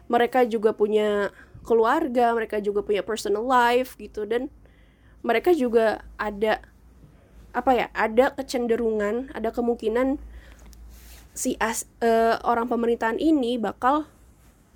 mereka 0.09 0.45
juga 0.45 0.71
punya 0.71 1.33
keluarga 1.65 2.31
mereka 2.37 2.61
juga 2.61 2.85
punya 2.85 3.01
personal 3.01 3.41
life 3.41 3.97
gitu 3.97 4.23
dan 4.29 4.53
mereka 5.25 5.49
juga 5.51 6.05
ada 6.21 6.61
apa 7.57 7.71
ya 7.73 7.87
ada 7.97 8.29
kecenderungan 8.37 9.33
ada 9.33 9.49
kemungkinan 9.49 10.21
si 11.33 11.57
as, 11.57 11.89
eh, 11.99 12.37
orang 12.45 12.69
pemerintahan 12.69 13.17
ini 13.17 13.57
bakal 13.57 14.05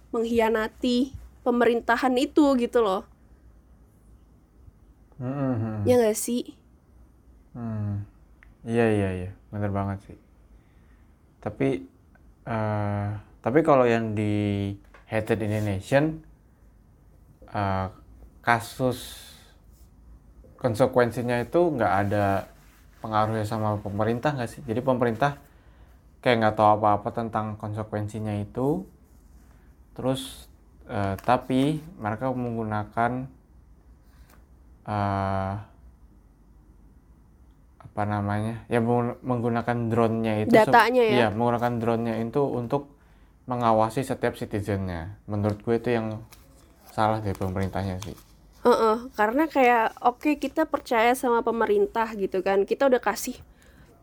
mengkhianati 0.09 1.13
pemerintahan 1.45 2.17
itu 2.17 2.57
gitu 2.57 2.81
loh. 2.81 3.05
Mhm. 5.19 5.83
ya 5.83 5.99
nggak 5.99 6.15
sih 6.15 6.55
Hmm. 7.53 8.05
Iya 8.67 8.85
iya 8.91 9.09
iya, 9.19 9.29
bener 9.51 9.71
banget 9.71 9.97
sih. 10.05 10.17
Tapi 11.39 11.67
eh 12.49 13.07
tapi 13.39 13.59
kalau 13.63 13.85
yang 13.87 14.11
di 14.19 14.33
Hated 15.07 15.39
in 15.45 15.51
the 15.55 15.61
Nation 15.63 16.03
eh, 17.49 17.87
kasus 18.43 18.99
konsekuensinya 20.59 21.39
itu 21.39 21.71
nggak 21.71 21.93
ada 22.07 22.51
pengaruhnya 22.99 23.45
sama 23.47 23.79
pemerintah 23.79 24.35
nggak 24.35 24.51
sih? 24.51 24.61
Jadi 24.67 24.81
pemerintah 24.83 25.39
kayak 26.19 26.37
nggak 26.43 26.55
tahu 26.59 26.69
apa-apa 26.79 27.09
tentang 27.15 27.55
konsekuensinya 27.55 28.35
itu. 28.43 28.83
Terus 29.95 30.47
eh, 30.91 31.15
tapi 31.23 31.79
mereka 31.97 32.31
menggunakan 32.31 33.11
eh 34.89 35.53
apa 37.99 38.07
namanya 38.07 38.63
ya 38.71 38.79
meng- 38.79 39.19
menggunakan 39.19 39.91
drone-nya 39.91 40.47
itu 40.47 40.55
Datanya 40.55 41.03
ya? 41.03 41.11
iya 41.11 41.27
menggunakan 41.35 41.83
drone-nya 41.83 42.15
itu 42.23 42.39
untuk 42.47 42.95
mengawasi 43.43 44.07
setiap 44.07 44.39
citizennya. 44.39 45.19
Menurut 45.27 45.59
gue 45.59 45.75
itu 45.75 45.91
yang 45.91 46.23
salah 46.95 47.19
dari 47.19 47.35
pemerintahnya 47.35 47.99
sih. 47.99 48.15
Heeh, 48.63 48.97
karena 49.19 49.51
kayak 49.51 49.99
oke 49.99 50.39
kita 50.39 50.63
percaya 50.63 51.11
sama 51.11 51.43
pemerintah 51.43 52.07
gitu 52.15 52.39
kan. 52.39 52.63
Kita 52.63 52.87
udah 52.87 53.03
kasih 53.03 53.35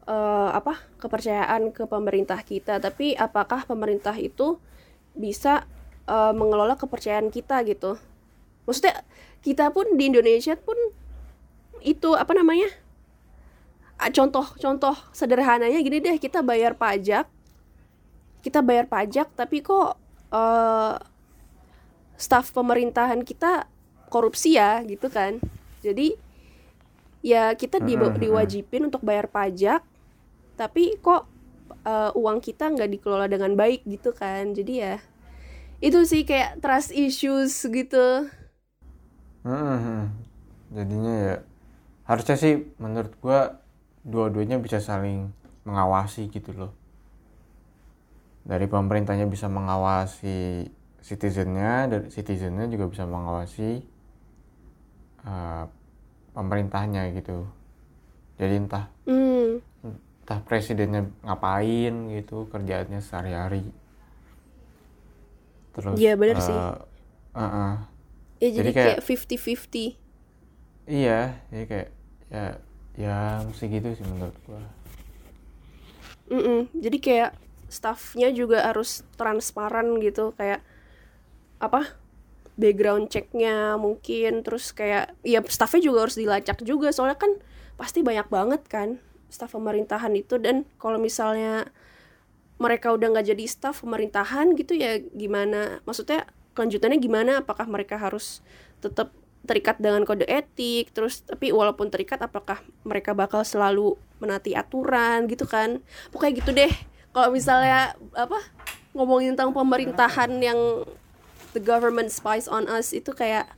eh, 0.04 0.50
apa 0.52 0.76
kepercayaan 1.00 1.72
ke 1.72 1.88
pemerintah 1.88 2.37
kita. 2.44 2.76
Tapi 2.76 3.16
apakah 3.16 3.64
pemerintah 3.64 4.12
itu 4.20 4.61
bisa 5.16 5.64
eh, 6.04 6.32
mengelola 6.37 6.76
kepercayaan 6.76 7.32
kita 7.32 7.64
gitu? 7.64 7.96
Maksudnya 8.68 9.09
kita 9.40 9.72
pun 9.72 9.96
di 9.96 10.12
Indonesia 10.12 10.52
pun 10.52 10.76
itu 11.80 12.12
apa 12.12 12.37
namanya 12.37 12.68
Ah, 13.96 14.12
contoh 14.12 14.44
contoh 14.61 14.96
sederhananya 15.16 15.80
gini 15.80 15.98
deh 16.04 16.16
kita 16.20 16.44
bayar 16.44 16.76
pajak. 16.76 17.26
Kita 18.44 18.62
bayar 18.62 18.87
pajak 18.87 19.28
tapi 19.35 19.61
kok 19.64 19.98
eh 20.30 20.94
staf 22.16 22.52
pemerintahan 22.56 23.20
kita 23.24 23.68
korupsi 24.09 24.56
ya 24.56 24.80
gitu 24.87 25.09
kan. 25.12 25.40
Jadi 25.85 26.16
ya 27.24 27.52
kita 27.59 27.82
di, 27.82 27.98
diwajibin 27.98 28.88
untuk 28.88 29.02
bayar 29.02 29.26
pajak 29.28 29.82
tapi 30.61 30.96
kok 31.00 31.28
eh, 31.87 32.11
uang 32.16 32.38
kita 32.42 32.72
nggak 32.72 32.90
dikelola 32.98 33.26
dengan 33.30 33.52
baik 33.59 33.85
gitu 33.88 34.12
kan. 34.16 34.52
Jadi 34.56 34.74
ya 34.82 34.94
itu 35.82 36.00
sih 36.09 36.22
kayak 36.24 36.61
trust 36.64 36.92
issues 36.94 37.52
gitu. 37.68 38.28
Mhm. 39.46 40.11
jadinya 40.76 41.12
ya 41.26 41.35
harusnya 42.11 42.37
sih 42.42 42.54
menurut 42.82 43.12
gua 43.22 43.40
dua-duanya 44.07 44.62
bisa 44.62 44.79
saling 44.79 45.35
mengawasi 45.66 46.31
gitu 46.31 46.55
loh. 46.55 46.71
Dari 48.47 48.71
pemerintahnya 48.71 49.27
bisa 49.27 49.51
mengawasi 49.51 50.71
citizennya 51.03 51.90
dari 51.90 52.07
citizennya 52.11 52.71
juga 52.71 52.87
bisa 52.87 53.03
mengawasi 53.03 53.83
eh, 55.27 55.64
pemerintahnya 56.31 57.11
gitu. 57.19 57.51
Jadi 58.38 58.55
entah 58.62 58.87
hmm. 59.11 59.59
entah 60.23 60.38
presidennya 60.47 61.11
ngapain 61.27 61.95
gitu 62.14 62.47
kerjaannya 62.47 63.03
sehari-hari. 63.03 63.66
Terus 65.75 65.99
Iya, 65.99 66.14
bener 66.14 66.38
sih. 66.40 66.55
eh, 66.55 66.77
eh-eh. 67.37 67.75
ya 68.38 68.49
jadi, 68.49 68.55
Jadi 68.55 68.71
kayak- 68.73 68.88
kayak 68.97 69.01
50-50 69.03 69.88
Iya, 70.87 71.21
jadi 71.51 71.64
kayak 71.66 71.88
ya 72.31 72.45
ya 72.96 73.44
mesti 73.44 73.64
gitu 73.68 73.88
sih 73.92 74.06
menurut 74.09 74.37
gua. 74.48 74.64
Mm-mm. 76.26 76.66
Jadi 76.74 76.98
kayak 76.98 77.30
staffnya 77.70 78.30
juga 78.35 78.66
harus 78.66 79.02
transparan 79.14 79.98
gitu 80.02 80.35
kayak 80.35 80.62
apa 81.59 81.96
background 82.56 83.12
checknya 83.12 83.76
mungkin 83.76 84.40
terus 84.40 84.72
kayak 84.72 85.12
ya 85.22 85.44
staffnya 85.44 85.82
juga 85.85 86.09
harus 86.09 86.16
dilacak 86.16 86.62
juga 86.64 86.88
soalnya 86.90 87.20
kan 87.20 87.32
pasti 87.76 88.00
banyak 88.00 88.26
banget 88.32 88.62
kan 88.66 88.88
staff 89.28 89.52
pemerintahan 89.52 90.14
itu 90.16 90.40
dan 90.40 90.64
kalau 90.80 90.96
misalnya 90.96 91.68
mereka 92.56 92.96
udah 92.96 93.12
nggak 93.12 93.37
jadi 93.37 93.44
staff 93.44 93.85
pemerintahan 93.85 94.56
gitu 94.56 94.72
ya 94.72 94.96
gimana 95.12 95.85
maksudnya 95.85 96.24
kelanjutannya 96.56 96.96
gimana 96.96 97.32
apakah 97.44 97.68
mereka 97.68 98.00
harus 98.00 98.40
tetap 98.80 99.12
terikat 99.46 99.78
dengan 99.78 100.02
kode 100.02 100.26
etik 100.26 100.90
terus 100.92 101.22
tapi 101.22 101.54
walaupun 101.54 101.88
terikat 101.88 102.20
apakah 102.20 102.61
mereka 102.82 103.14
bakal 103.14 103.46
selalu 103.46 103.94
menati 104.18 104.52
aturan 104.52 105.30
gitu 105.30 105.46
kan 105.46 105.80
pokoknya 106.11 106.32
gitu 106.42 106.50
deh 106.52 106.72
kalau 107.14 107.32
misalnya 107.32 107.94
apa 108.12 108.42
ngomongin 108.92 109.38
tentang 109.38 109.54
pemerintahan 109.54 110.30
yang 110.42 110.59
the 111.54 111.62
government 111.62 112.12
spies 112.12 112.50
on 112.50 112.68
us 112.68 112.92
itu 112.92 113.14
kayak 113.14 113.48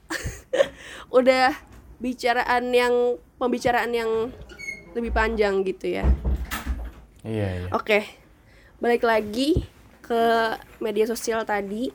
udah 1.19 1.57
bicaraan 1.99 2.71
yang 2.71 3.19
pembicaraan 3.41 3.91
yang 3.91 4.31
lebih 4.95 5.11
panjang 5.11 5.67
gitu 5.67 5.99
ya 5.99 6.07
Iya, 7.29 7.49
iya. 7.67 7.69
Oke, 7.75 8.07
balik 8.79 9.03
lagi 9.03 9.67
ke 10.01 10.23
media 10.81 11.05
sosial 11.05 11.43
tadi. 11.43 11.91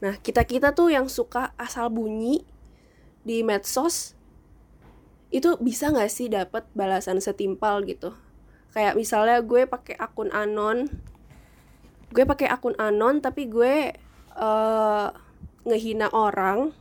Nah, 0.00 0.18
kita-kita 0.18 0.74
tuh 0.74 0.88
yang 0.88 1.06
suka 1.10 1.52
asal 1.60 1.90
bunyi 1.90 2.42
di 3.22 3.46
medsos 3.46 4.18
itu 5.32 5.56
bisa 5.62 5.88
nggak 5.88 6.10
sih 6.12 6.28
dapat 6.28 6.68
balasan 6.76 7.22
setimpal 7.22 7.80
gitu? 7.88 8.12
Kayak 8.72 8.96
misalnya 8.96 9.40
gue 9.40 9.64
pakai 9.64 9.96
akun 9.96 10.28
anon, 10.32 10.88
gue 12.12 12.24
pakai 12.24 12.48
akun 12.52 12.76
anon 12.76 13.20
tapi 13.24 13.48
gue 13.48 13.96
eh, 14.36 15.08
ngehina 15.62 16.12
orang, 16.12 16.74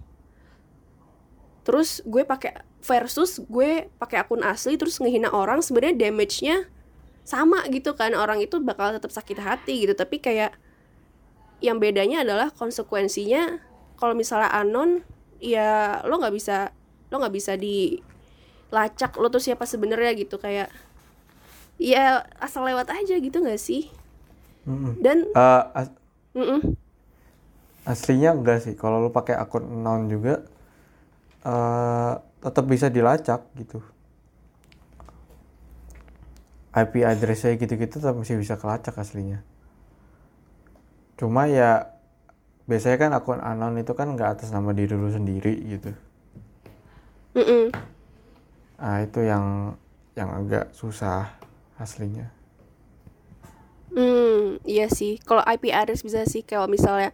terus 1.62 2.02
gue 2.04 2.26
pakai 2.26 2.66
versus 2.82 3.38
gue 3.46 3.88
pakai 4.02 4.26
akun 4.26 4.42
asli 4.42 4.76
terus 4.76 4.98
ngehina 4.98 5.30
orang 5.30 5.62
sebenarnya 5.62 6.10
damage-nya 6.10 6.66
sama 7.22 7.62
gitu 7.70 7.94
kan 7.94 8.18
orang 8.18 8.42
itu 8.42 8.58
bakal 8.58 8.98
tetap 8.98 9.14
sakit 9.14 9.38
hati 9.38 9.86
gitu 9.86 9.94
tapi 9.94 10.18
kayak 10.18 10.58
yang 11.62 11.78
bedanya 11.78 12.26
adalah 12.26 12.50
konsekuensinya 12.50 13.62
kalau 14.02 14.18
misalnya 14.18 14.50
anon 14.50 15.06
ya 15.42 16.00
lo 16.08 16.16
nggak 16.22 16.36
bisa 16.38 16.58
lo 17.12 17.16
nggak 17.22 17.36
bisa 17.36 17.54
dilacak 17.58 19.12
lo 19.20 19.28
tuh 19.34 19.42
siapa 19.44 19.66
sebenarnya 19.68 20.12
gitu 20.22 20.36
kayak 20.40 20.70
ya 21.82 22.24
asal 22.38 22.64
lewat 22.68 22.88
aja 22.94 23.16
gitu 23.18 23.38
nggak 23.42 23.60
sih? 23.60 23.90
Mm-mm. 24.68 24.94
dan 25.02 25.26
Eh, 25.36 25.64
as- 25.74 25.92
aslinya 27.92 28.30
enggak 28.38 28.58
sih 28.66 28.74
kalau 28.82 28.98
lu 29.04 29.10
pakai 29.18 29.36
akun 29.44 29.64
non 29.86 30.06
juga 30.14 30.34
eh 31.46 32.14
tetap 32.42 32.66
bisa 32.66 32.88
dilacak 32.90 33.42
gitu. 33.58 33.78
IP 36.82 36.94
addressnya 37.12 37.58
gitu-gitu 37.62 37.96
tetap 38.00 38.14
masih 38.20 38.38
bisa 38.44 38.56
kelacak 38.62 38.96
aslinya. 39.04 39.40
Cuma 41.20 41.46
ya 41.48 41.91
biasanya 42.70 42.98
kan 43.04 43.12
akun 43.18 43.40
anon 43.52 43.76
itu 43.82 43.94
kan 44.00 44.08
nggak 44.16 44.30
atas 44.40 44.50
nama 44.56 44.72
diri 44.78 44.94
lu 45.02 45.10
sendiri 45.18 45.54
gitu 45.74 45.92
mm-mm. 47.36 47.72
nah 48.82 48.98
itu 49.06 49.20
yang 49.32 49.46
yang 50.18 50.30
agak 50.40 50.74
susah 50.76 51.32
aslinya 51.80 52.28
Hmm, 53.92 54.56
iya 54.64 54.88
sih. 54.88 55.20
Kalau 55.28 55.44
IP 55.44 55.68
address 55.76 56.02
bisa 56.08 56.24
sih 56.24 56.42
kalau 56.48 56.68
misalnya 56.72 57.12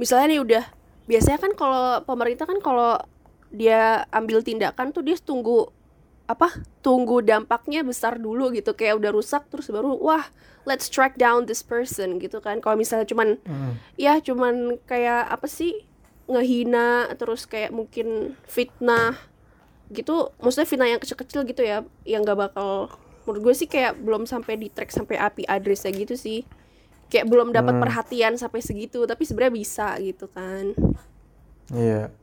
misalnya 0.00 0.26
nih 0.32 0.40
udah 0.46 0.64
biasanya 1.10 1.38
kan 1.44 1.52
kalau 1.60 1.84
pemerintah 2.08 2.46
kan 2.50 2.58
kalau 2.64 2.98
dia 3.52 4.06
ambil 4.18 4.40
tindakan 4.48 4.88
tuh 4.96 5.02
dia 5.06 5.16
tunggu 5.20 5.68
apa? 6.26 6.48
Tunggu 6.80 7.20
dampaknya 7.20 7.82
besar 7.82 8.16
dulu 8.16 8.50
gitu. 8.50 8.72
Kayak 8.72 8.98
udah 9.02 9.10
rusak 9.12 9.46
terus 9.48 9.68
baru 9.68 9.94
wah, 9.96 10.26
let's 10.62 10.86
track 10.86 11.16
down 11.16 11.44
this 11.44 11.60
person 11.60 12.16
gitu 12.18 12.38
kan. 12.38 12.58
Kalau 12.58 12.74
misalnya 12.74 13.06
cuman 13.06 13.38
Mm. 13.42 13.72
ya 13.96 14.18
cuman 14.18 14.78
kayak 14.84 15.28
apa 15.28 15.46
sih? 15.46 15.86
ngehina 16.22 17.10
terus 17.18 17.44
kayak 17.44 17.74
mungkin 17.74 18.38
fitnah 18.46 19.18
gitu 19.90 20.30
maksudnya 20.38 20.64
fitnah 20.64 20.88
yang 20.88 21.02
kecil-kecil 21.02 21.42
gitu 21.44 21.60
ya 21.60 21.82
yang 22.06 22.22
gak 22.22 22.38
bakal 22.38 22.88
menurut 23.26 23.42
gue 23.42 23.54
sih 23.58 23.66
kayak 23.66 23.98
belum 24.00 24.24
sampai 24.24 24.54
di 24.54 24.70
track 24.70 24.94
sampai 24.94 25.18
IP 25.18 25.44
addressnya 25.44 25.90
gitu 25.92 26.14
sih 26.14 26.46
kayak 27.10 27.26
belum 27.26 27.50
dapat 27.50 27.74
Hmm. 27.76 27.82
perhatian 27.84 28.38
sampai 28.38 28.62
segitu 28.62 29.02
tapi 29.04 29.26
sebenarnya 29.26 29.52
bisa 29.52 29.98
gitu 29.98 30.30
kan 30.30 30.72
Iya. 31.74 32.14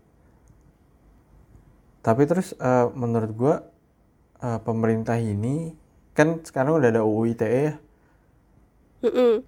Tapi 2.00 2.24
terus 2.24 2.56
eh, 2.56 2.86
menurut 2.96 3.32
gua 3.36 3.56
eh, 4.43 4.60
pemerintah 4.63 5.19
ini 5.19 5.75
kan 6.15 6.43
sekarang 6.43 6.80
udah 6.80 6.89
ada 6.91 7.04
UU 7.08 7.32
ITE 7.32 7.47
ya. 7.47 7.73
Mm-mm. 8.99 9.43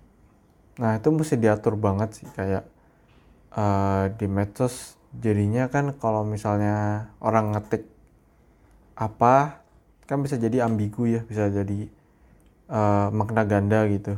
Nah 0.80 0.92
itu 0.96 1.08
mesti 1.12 1.36
diatur 1.36 1.76
banget 1.76 2.24
sih 2.24 2.28
kayak 2.32 2.64
eh, 3.52 4.06
di 4.16 4.28
medsos 4.32 4.96
jadinya 5.12 5.68
kan 5.68 5.92
kalau 6.00 6.24
misalnya 6.24 7.12
orang 7.20 7.52
ngetik 7.52 7.84
apa 8.96 9.60
kan 10.08 10.24
bisa 10.24 10.40
jadi 10.40 10.64
ambigu 10.64 11.04
ya 11.08 11.22
bisa 11.28 11.52
jadi 11.52 11.92
eh, 12.72 13.08
makna 13.12 13.44
ganda 13.44 13.84
gitu. 13.92 14.16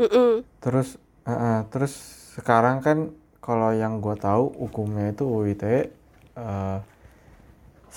Mm-mm. 0.00 0.40
Terus 0.64 0.96
eh, 1.28 1.32
eh, 1.32 1.60
terus 1.68 1.92
sekarang 2.40 2.80
kan 2.80 3.12
kalau 3.44 3.76
yang 3.76 4.00
gua 4.00 4.16
tahu 4.16 4.48
hukumnya 4.56 5.12
itu 5.12 5.28
UU 5.28 5.52
ITE 5.52 5.92
eh, 6.40 6.78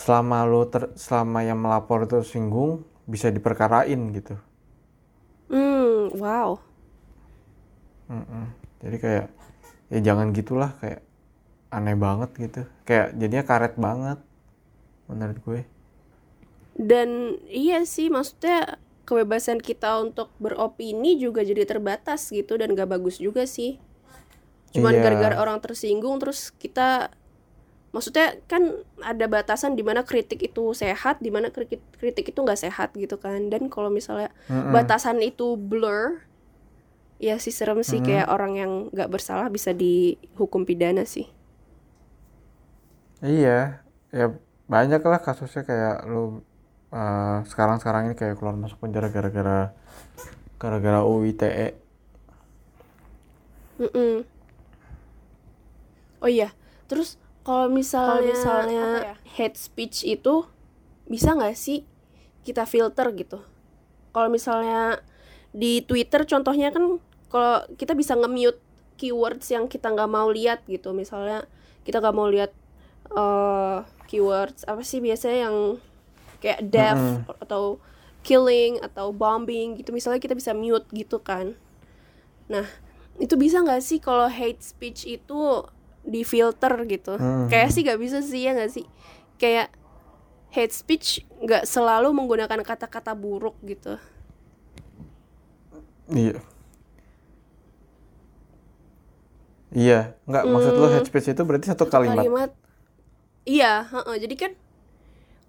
selama 0.02 0.38
lo 0.52 0.62
ter, 0.74 0.84
selama 1.06 1.40
yang 1.50 1.60
melapor 1.66 2.00
itu 2.08 2.20
singgung 2.34 2.72
bisa 3.14 3.28
diperkarain 3.36 4.02
gitu. 4.18 4.36
Hmm, 5.50 6.10
wow 6.20 6.60
Mm-mm. 8.12 8.46
Jadi 8.84 8.98
kayak 9.04 9.26
ya 9.94 10.00
jangan 10.08 10.28
gitulah 10.38 10.72
kayak 10.82 11.02
aneh 11.76 11.96
banget 12.06 12.30
gitu. 12.44 12.62
Kayak 12.88 13.08
jadinya 13.22 13.44
karet 13.50 13.76
banget 13.80 14.20
menurut 15.10 15.40
gue. 15.48 15.62
dan 16.74 17.38
iya 17.54 17.86
sih 17.86 18.10
maksudnya 18.10 18.82
kebebasan 19.06 19.60
kita 19.62 20.00
untuk 20.02 20.34
beropini 20.42 21.20
juga 21.20 21.44
jadi 21.46 21.64
terbatas 21.70 22.32
gitu 22.34 22.58
dan 22.58 22.74
gak 22.74 22.90
bagus 22.98 23.22
juga 23.22 23.46
sih 23.46 23.78
cuman 24.74 24.96
Iya. 24.96 25.04
gara-gara 25.04 25.38
orang 25.38 25.60
tersinggung 25.62 26.18
terus 26.22 26.50
kita 26.64 27.14
maksudnya 27.94 28.28
kan 28.52 28.64
ada 29.12 29.26
batasan 29.30 29.74
di 29.80 29.84
mana 29.86 30.02
kritik 30.10 30.40
itu 30.50 30.64
sehat 30.74 31.16
di 31.26 31.30
mana 31.36 31.48
kritik 31.56 31.82
kritik 32.02 32.26
itu 32.34 32.40
nggak 32.46 32.62
sehat 32.66 32.90
gitu 32.98 33.16
kan 33.22 33.40
dan 33.54 33.70
kalau 33.74 33.90
misalnya 33.94 34.30
Mm-mm. 34.50 34.74
batasan 34.76 35.22
itu 35.22 35.56
blur 35.70 36.26
ya 37.28 37.36
sih 37.44 37.54
serem 37.58 37.80
sih 37.92 38.00
Mhm. 38.00 38.06
kayak 38.08 38.28
orang 38.36 38.54
yang 38.62 38.72
nggak 38.94 39.10
bersalah 39.14 39.48
bisa 39.56 39.72
dihukum 39.82 40.62
pidana 40.70 41.04
sih 41.08 41.26
Iya, 43.24 43.52
ya 44.18 44.24
banyak 44.74 45.02
lah 45.12 45.20
kasusnya 45.26 45.62
kayak 45.70 45.94
lu 46.12 46.18
eh, 46.96 47.36
sekarang-sekarang 47.52 48.02
ini 48.08 48.16
kayak 48.20 48.36
keluar 48.40 48.56
masuk 48.64 48.78
penjara 48.84 49.08
gara-gara 49.16 49.58
gara-gara 50.62 51.00
UU 51.10 51.24
ITE. 51.32 51.68
Mm-mm. 53.80 54.26
Oh 56.24 56.30
iya, 56.32 56.50
terus 56.88 57.20
kalau 57.44 57.68
misalnya, 57.68 58.32
misalnya, 58.32 58.84
apa 58.88 59.08
ya? 59.12 59.16
hate 59.36 59.60
speech 59.60 60.08
itu 60.08 60.48
bisa 61.08 61.36
nggak 61.36 61.56
sih 61.60 61.84
kita 62.48 62.64
filter 62.64 63.12
gitu? 63.16 63.44
Kalau 64.16 64.32
misalnya 64.32 65.04
di 65.52 65.84
Twitter 65.84 66.24
contohnya 66.24 66.72
kan 66.72 66.98
kalau 67.28 67.68
kita 67.76 67.94
bisa 67.94 68.16
nge-mute 68.16 68.60
keywords 68.96 69.50
yang 69.52 69.68
kita 69.68 69.92
nggak 69.92 70.08
mau 70.08 70.32
lihat 70.32 70.64
gitu, 70.72 70.96
misalnya 70.96 71.44
kita 71.84 72.00
nggak 72.00 72.16
mau 72.16 72.32
lihat 72.32 72.56
eh, 73.12 73.78
keywords 74.08 74.64
apa 74.64 74.86
sih 74.86 75.04
biasanya 75.04 75.50
yang 75.50 75.58
kayak 76.40 76.64
death 76.72 77.24
Mm-mm. 77.24 77.44
atau 77.44 77.80
killing 78.24 78.80
atau 78.80 79.12
bombing 79.12 79.76
gitu, 79.76 79.92
misalnya 79.92 80.24
kita 80.24 80.32
bisa 80.32 80.56
mute 80.56 80.88
gitu 80.96 81.20
kan? 81.20 81.60
Nah 82.48 82.64
itu 83.20 83.36
bisa 83.36 83.60
nggak 83.60 83.84
sih 83.84 84.00
kalau 84.00 84.32
hate 84.32 84.64
speech 84.64 85.06
itu 85.06 85.68
di 86.04 86.22
filter 86.28 86.74
gitu 86.86 87.16
Hmm. 87.16 87.48
kayak 87.48 87.72
sih 87.74 87.82
nggak 87.88 88.00
bisa 88.00 88.20
sih 88.22 88.44
ya 88.44 88.52
nggak 88.56 88.72
sih 88.72 88.86
kayak 89.40 89.72
hate 90.54 90.76
speech 90.76 91.24
nggak 91.42 91.66
selalu 91.66 92.12
menggunakan 92.14 92.60
kata-kata 92.62 93.16
buruk 93.18 93.56
gitu 93.66 93.98
Iya. 96.12 96.44
Iya, 99.74 100.14
nggak 100.30 100.44
maksud 100.54 100.74
lu 100.78 100.86
Hmm. 100.86 100.94
hate 101.02 101.08
speech 101.10 101.28
itu 101.34 101.42
berarti 101.42 101.66
satu 101.74 101.86
kalimat. 101.90 102.22
iya 103.46 103.88
heeh. 103.92 104.16
jadi 104.24 104.36
kan 104.40 104.52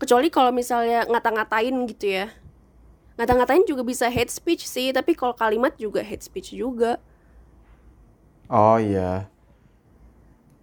kecuali 0.01 0.29
kalau 0.29 0.51
misalnya 0.51 1.07
ngata-ngatain 1.09 1.75
gitu 1.91 2.07
ya 2.11 2.27
ngata-ngatain 3.19 3.65
juga 3.71 3.83
bisa 3.87 4.11
hate 4.11 4.33
speech 4.33 4.67
sih 4.67 4.91
tapi 4.91 5.15
kalau 5.15 5.35
kalimat 5.39 5.75
juga 5.79 6.03
hate 6.03 6.25
speech 6.25 6.55
juga 6.55 6.99
Oh 8.51 8.77
iya. 8.79 9.29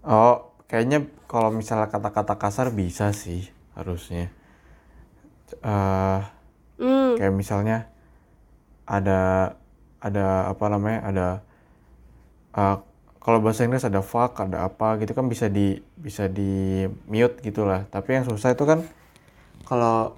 Oh, 0.01 0.57
kayaknya 0.65 1.05
kalau 1.29 1.53
misalnya 1.53 1.85
kata-kata 1.93 2.35
kasar 2.41 2.73
bisa 2.73 3.13
sih 3.13 3.45
harusnya. 3.77 4.33
eh 5.51 6.21
hmm. 6.79 7.19
kayak 7.19 7.35
misalnya 7.35 7.91
ada 8.87 9.53
ada 9.99 10.47
apa 10.47 10.65
namanya 10.71 10.99
ada 11.03 11.27
eh, 12.55 12.77
kalau 13.21 13.43
bahasa 13.43 13.67
Inggris 13.67 13.83
ada 13.83 13.99
fuck 14.01 14.39
ada 14.41 14.65
apa 14.65 14.95
gitu 15.03 15.11
kan 15.13 15.27
bisa 15.27 15.51
di 15.51 15.83
bisa 15.99 16.25
di 16.31 16.87
mute 17.05 17.43
gitulah. 17.45 17.85
Tapi 17.91 18.09
yang 18.17 18.25
susah 18.25 18.55
itu 18.55 18.63
kan 18.65 18.81
kalau 19.67 20.15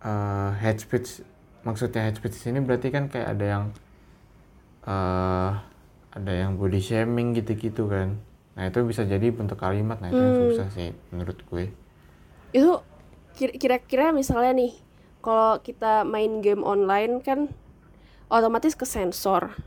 eh, 0.00 0.50
hate 0.62 0.80
speech 0.80 1.20
maksudnya 1.66 2.08
hate 2.08 2.18
speech 2.22 2.40
ini 2.48 2.62
berarti 2.64 2.88
kan 2.94 3.10
kayak 3.12 3.28
ada 3.36 3.44
yang 3.44 3.64
eh 4.86 5.52
ada 6.14 6.32
yang 6.32 6.54
body 6.56 6.78
shaming 6.78 7.34
gitu-gitu 7.34 7.90
kan 7.90 8.16
nah 8.54 8.70
itu 8.70 8.78
bisa 8.86 9.02
jadi 9.02 9.34
bentuk 9.34 9.58
kalimat. 9.58 9.98
Nah 9.98 10.08
itu 10.08 10.18
yang 10.18 10.34
Hmm. 10.34 10.46
susah 10.50 10.68
sih 10.70 10.94
menurut 11.10 11.38
gue. 11.42 11.74
Itu 12.54 12.86
kira- 13.34 13.56
kira-kira 13.58 14.06
misalnya 14.14 14.54
nih 14.54 14.72
kalau 15.18 15.58
kita 15.58 16.06
main 16.06 16.38
game 16.38 16.62
online 16.62 17.18
kan 17.18 17.50
otomatis 18.30 18.78
ke 18.78 18.86
sensor. 18.86 19.58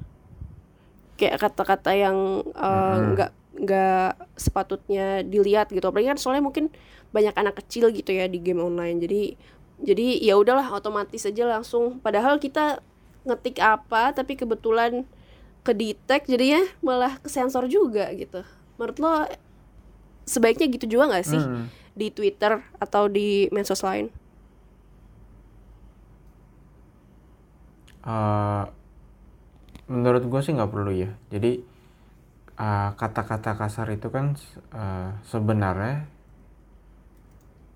Kayak 1.18 1.50
kata-kata 1.50 1.92
yang 1.98 2.46
uh, 2.54 2.96
Mm-mm. 2.96 3.18
nggak 3.18 3.32
nggak 3.58 4.10
sepatutnya 4.38 5.26
dilihat 5.26 5.68
gitu. 5.74 5.84
Apalagi 5.84 6.14
kan 6.14 6.20
soalnya 6.22 6.46
mungkin 6.46 6.70
banyak 7.10 7.34
anak 7.34 7.60
kecil 7.60 7.90
gitu 7.92 8.14
ya 8.14 8.30
di 8.30 8.40
game 8.40 8.62
online. 8.62 9.02
Jadi 9.02 9.36
jadi 9.82 10.22
ya 10.24 10.38
udahlah 10.38 10.70
otomatis 10.72 11.26
aja 11.26 11.44
langsung. 11.44 12.00
Padahal 12.00 12.38
kita 12.40 12.80
ngetik 13.28 13.60
apa 13.60 14.16
tapi 14.16 14.40
kebetulan 14.40 15.04
ke 15.68 15.76
detect 15.76 16.32
jadinya 16.32 16.64
malah 16.80 17.20
ke 17.20 17.28
sensor 17.28 17.68
juga 17.68 18.08
gitu 18.16 18.40
menurut 18.78 18.98
lo 19.02 19.14
sebaiknya 20.24 20.70
gitu 20.70 20.86
juga 20.98 21.14
nggak 21.14 21.26
sih 21.26 21.42
Hmm. 21.42 21.68
di 21.98 22.14
Twitter 22.14 22.62
atau 22.78 23.10
di 23.10 23.50
medsos 23.50 23.82
lain? 23.82 24.10
Eh, 28.08 28.64
menurut 29.92 30.24
gue 30.24 30.40
sih 30.40 30.56
nggak 30.56 30.72
perlu 30.72 30.92
ya 30.96 31.12
jadi 31.32 31.64
uh, 32.60 32.92
kata-kata 32.96 33.56
kasar 33.56 33.88
itu 33.92 34.08
kan 34.12 34.36
uh, 34.76 35.16
sebenarnya 35.28 36.08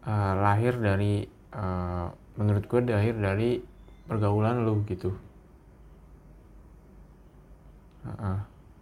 uh, 0.04 0.34
lahir 0.40 0.76
dari 0.80 1.24
uh, 1.56 2.12
menurut 2.36 2.68
gue 2.68 2.80
lahir 2.84 3.16
dari 3.16 3.64
pergaulan 4.08 4.68
lu 4.68 4.84
gitu 4.88 5.16
uh, 8.04 8.12
uh, 8.12 8.40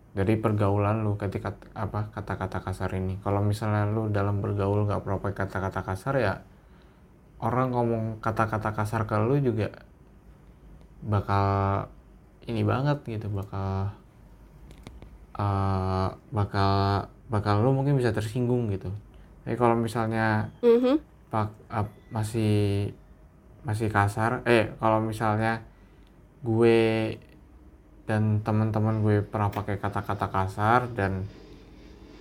dari 0.09 0.35
pergaulan 0.35 1.05
lu 1.05 1.15
ketika 1.15 1.53
apa 1.77 2.09
kata-kata 2.09 2.59
kasar 2.59 2.89
ini 2.97 3.21
kalau 3.21 3.39
misalnya 3.39 3.85
lu 3.85 4.09
dalam 4.09 4.41
bergaul 4.41 4.89
nggak 4.89 5.05
pernah 5.05 5.19
pakai 5.21 5.37
kata-kata 5.45 5.81
kasar 5.85 6.13
ya 6.17 6.33
orang 7.39 7.71
ngomong 7.71 8.03
kata-kata 8.19 8.73
kasar 8.73 9.05
ke 9.05 9.15
lu 9.15 9.37
juga 9.39 9.69
bakal 10.99 11.45
ini 12.45 12.65
banget 12.65 12.99
gitu 13.05 13.29
bakal 13.29 13.93
uh, 15.37 16.09
bakal 16.33 16.71
bakal 17.29 17.61
lu 17.61 17.71
mungkin 17.71 17.95
bisa 17.95 18.11
tersinggung 18.11 18.67
gitu 18.73 18.89
tapi 19.45 19.55
kalau 19.55 19.77
misalnya 19.77 20.49
Mhm. 20.65 20.99
pak 21.29 21.53
uh, 21.69 21.85
masih 22.09 22.89
masih 23.61 23.87
kasar 23.87 24.41
eh 24.43 24.73
kalau 24.81 24.97
misalnya 24.99 25.61
gue 26.41 27.13
dan 28.09 28.41
teman-teman 28.41 29.05
gue 29.05 29.21
pernah 29.21 29.53
pakai 29.53 29.77
kata-kata 29.77 30.33
kasar 30.33 30.89
dan 30.97 31.29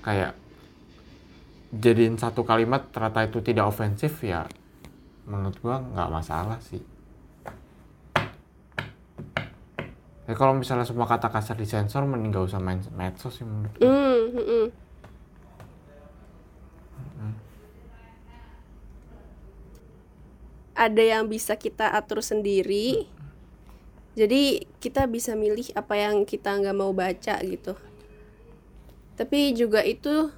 kayak 0.05 0.37
jadiin 1.73 2.21
satu 2.21 2.45
kalimat 2.45 2.93
ternyata 2.93 3.25
itu 3.25 3.41
tidak 3.41 3.73
ofensif 3.73 4.21
ya 4.21 4.45
menurut 5.25 5.57
gue 5.57 5.77
nggak 5.97 6.13
masalah 6.13 6.61
sih 6.61 6.85
ya 10.29 10.37
kalau 10.37 10.53
misalnya 10.53 10.85
semua 10.85 11.09
kata 11.09 11.33
kasar 11.33 11.57
disensor 11.57 12.05
mending 12.05 12.37
gak 12.37 12.53
usah 12.53 12.61
main 12.61 12.85
medsos 12.93 13.41
sih 13.41 13.49
menurut 13.49 13.73
gue 13.81 13.89
Mm, 13.89 14.25
mm, 14.29 14.45
mm. 14.45 14.69
Ada 20.79 21.03
yang 21.03 21.27
bisa 21.27 21.59
kita 21.59 21.91
atur 21.91 22.23
sendiri. 22.23 23.11
Jadi 24.19 24.67
kita 24.83 25.07
bisa 25.07 25.39
milih 25.39 25.71
apa 25.79 25.95
yang 25.95 26.27
kita 26.27 26.59
nggak 26.59 26.75
mau 26.75 26.91
baca 26.91 27.39
gitu. 27.47 27.79
Tapi 29.15 29.55
juga 29.55 29.87
itu 29.87 30.35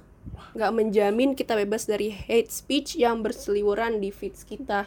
nggak 0.53 0.71
menjamin 0.77 1.33
kita 1.33 1.57
bebas 1.57 1.89
dari 1.89 2.13
hate 2.13 2.53
speech 2.53 2.93
yang 2.93 3.25
berseliweran 3.25 3.97
di 3.97 4.13
feeds 4.13 4.45
kita. 4.45 4.85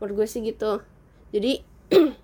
Menurut 0.00 0.24
gue 0.24 0.26
sih 0.32 0.40
gitu. 0.40 0.80
Jadi 1.28 1.60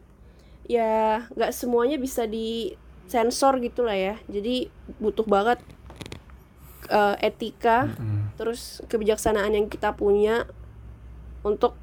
ya 0.81 1.29
nggak 1.29 1.53
semuanya 1.53 2.01
bisa 2.01 2.25
disensor 2.25 3.61
gitu 3.61 3.85
lah 3.85 3.97
ya. 3.97 4.15
Jadi 4.33 4.73
butuh 4.97 5.29
banget 5.29 5.61
eh, 6.89 7.17
etika 7.21 7.93
Mm. 8.01 8.33
terus 8.41 8.81
kebijaksanaan 8.89 9.53
yang 9.53 9.69
kita 9.69 9.93
punya 9.93 10.49
untuk 11.45 11.77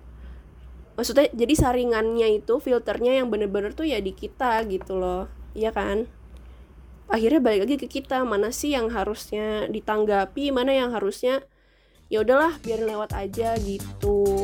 maksudnya 0.99 1.31
jadi 1.31 1.55
saringannya 1.55 2.43
itu 2.43 2.59
filternya 2.59 3.23
yang 3.23 3.31
bener-bener 3.31 3.71
tuh 3.71 3.88
ya 3.88 4.03
di 4.03 4.12
kita 4.12 4.67
gitu 4.67 4.99
loh. 4.99 5.31
Iya 5.55 5.71
kan? 5.71 6.12
Akhirnya 7.07 7.39
balik 7.39 7.63
lagi 7.63 7.75
ke 7.79 7.88
kita 7.88 8.27
mana 8.27 8.51
sih 8.51 8.75
yang 8.75 8.91
harusnya 8.91 9.71
ditanggapi 9.71 10.51
mana 10.51 10.75
yang 10.75 10.91
harusnya 10.91 11.39
ya 12.12 12.19
udahlah 12.19 12.59
biar 12.59 12.83
lewat 12.83 13.15
aja 13.15 13.55
gitu 13.63 14.43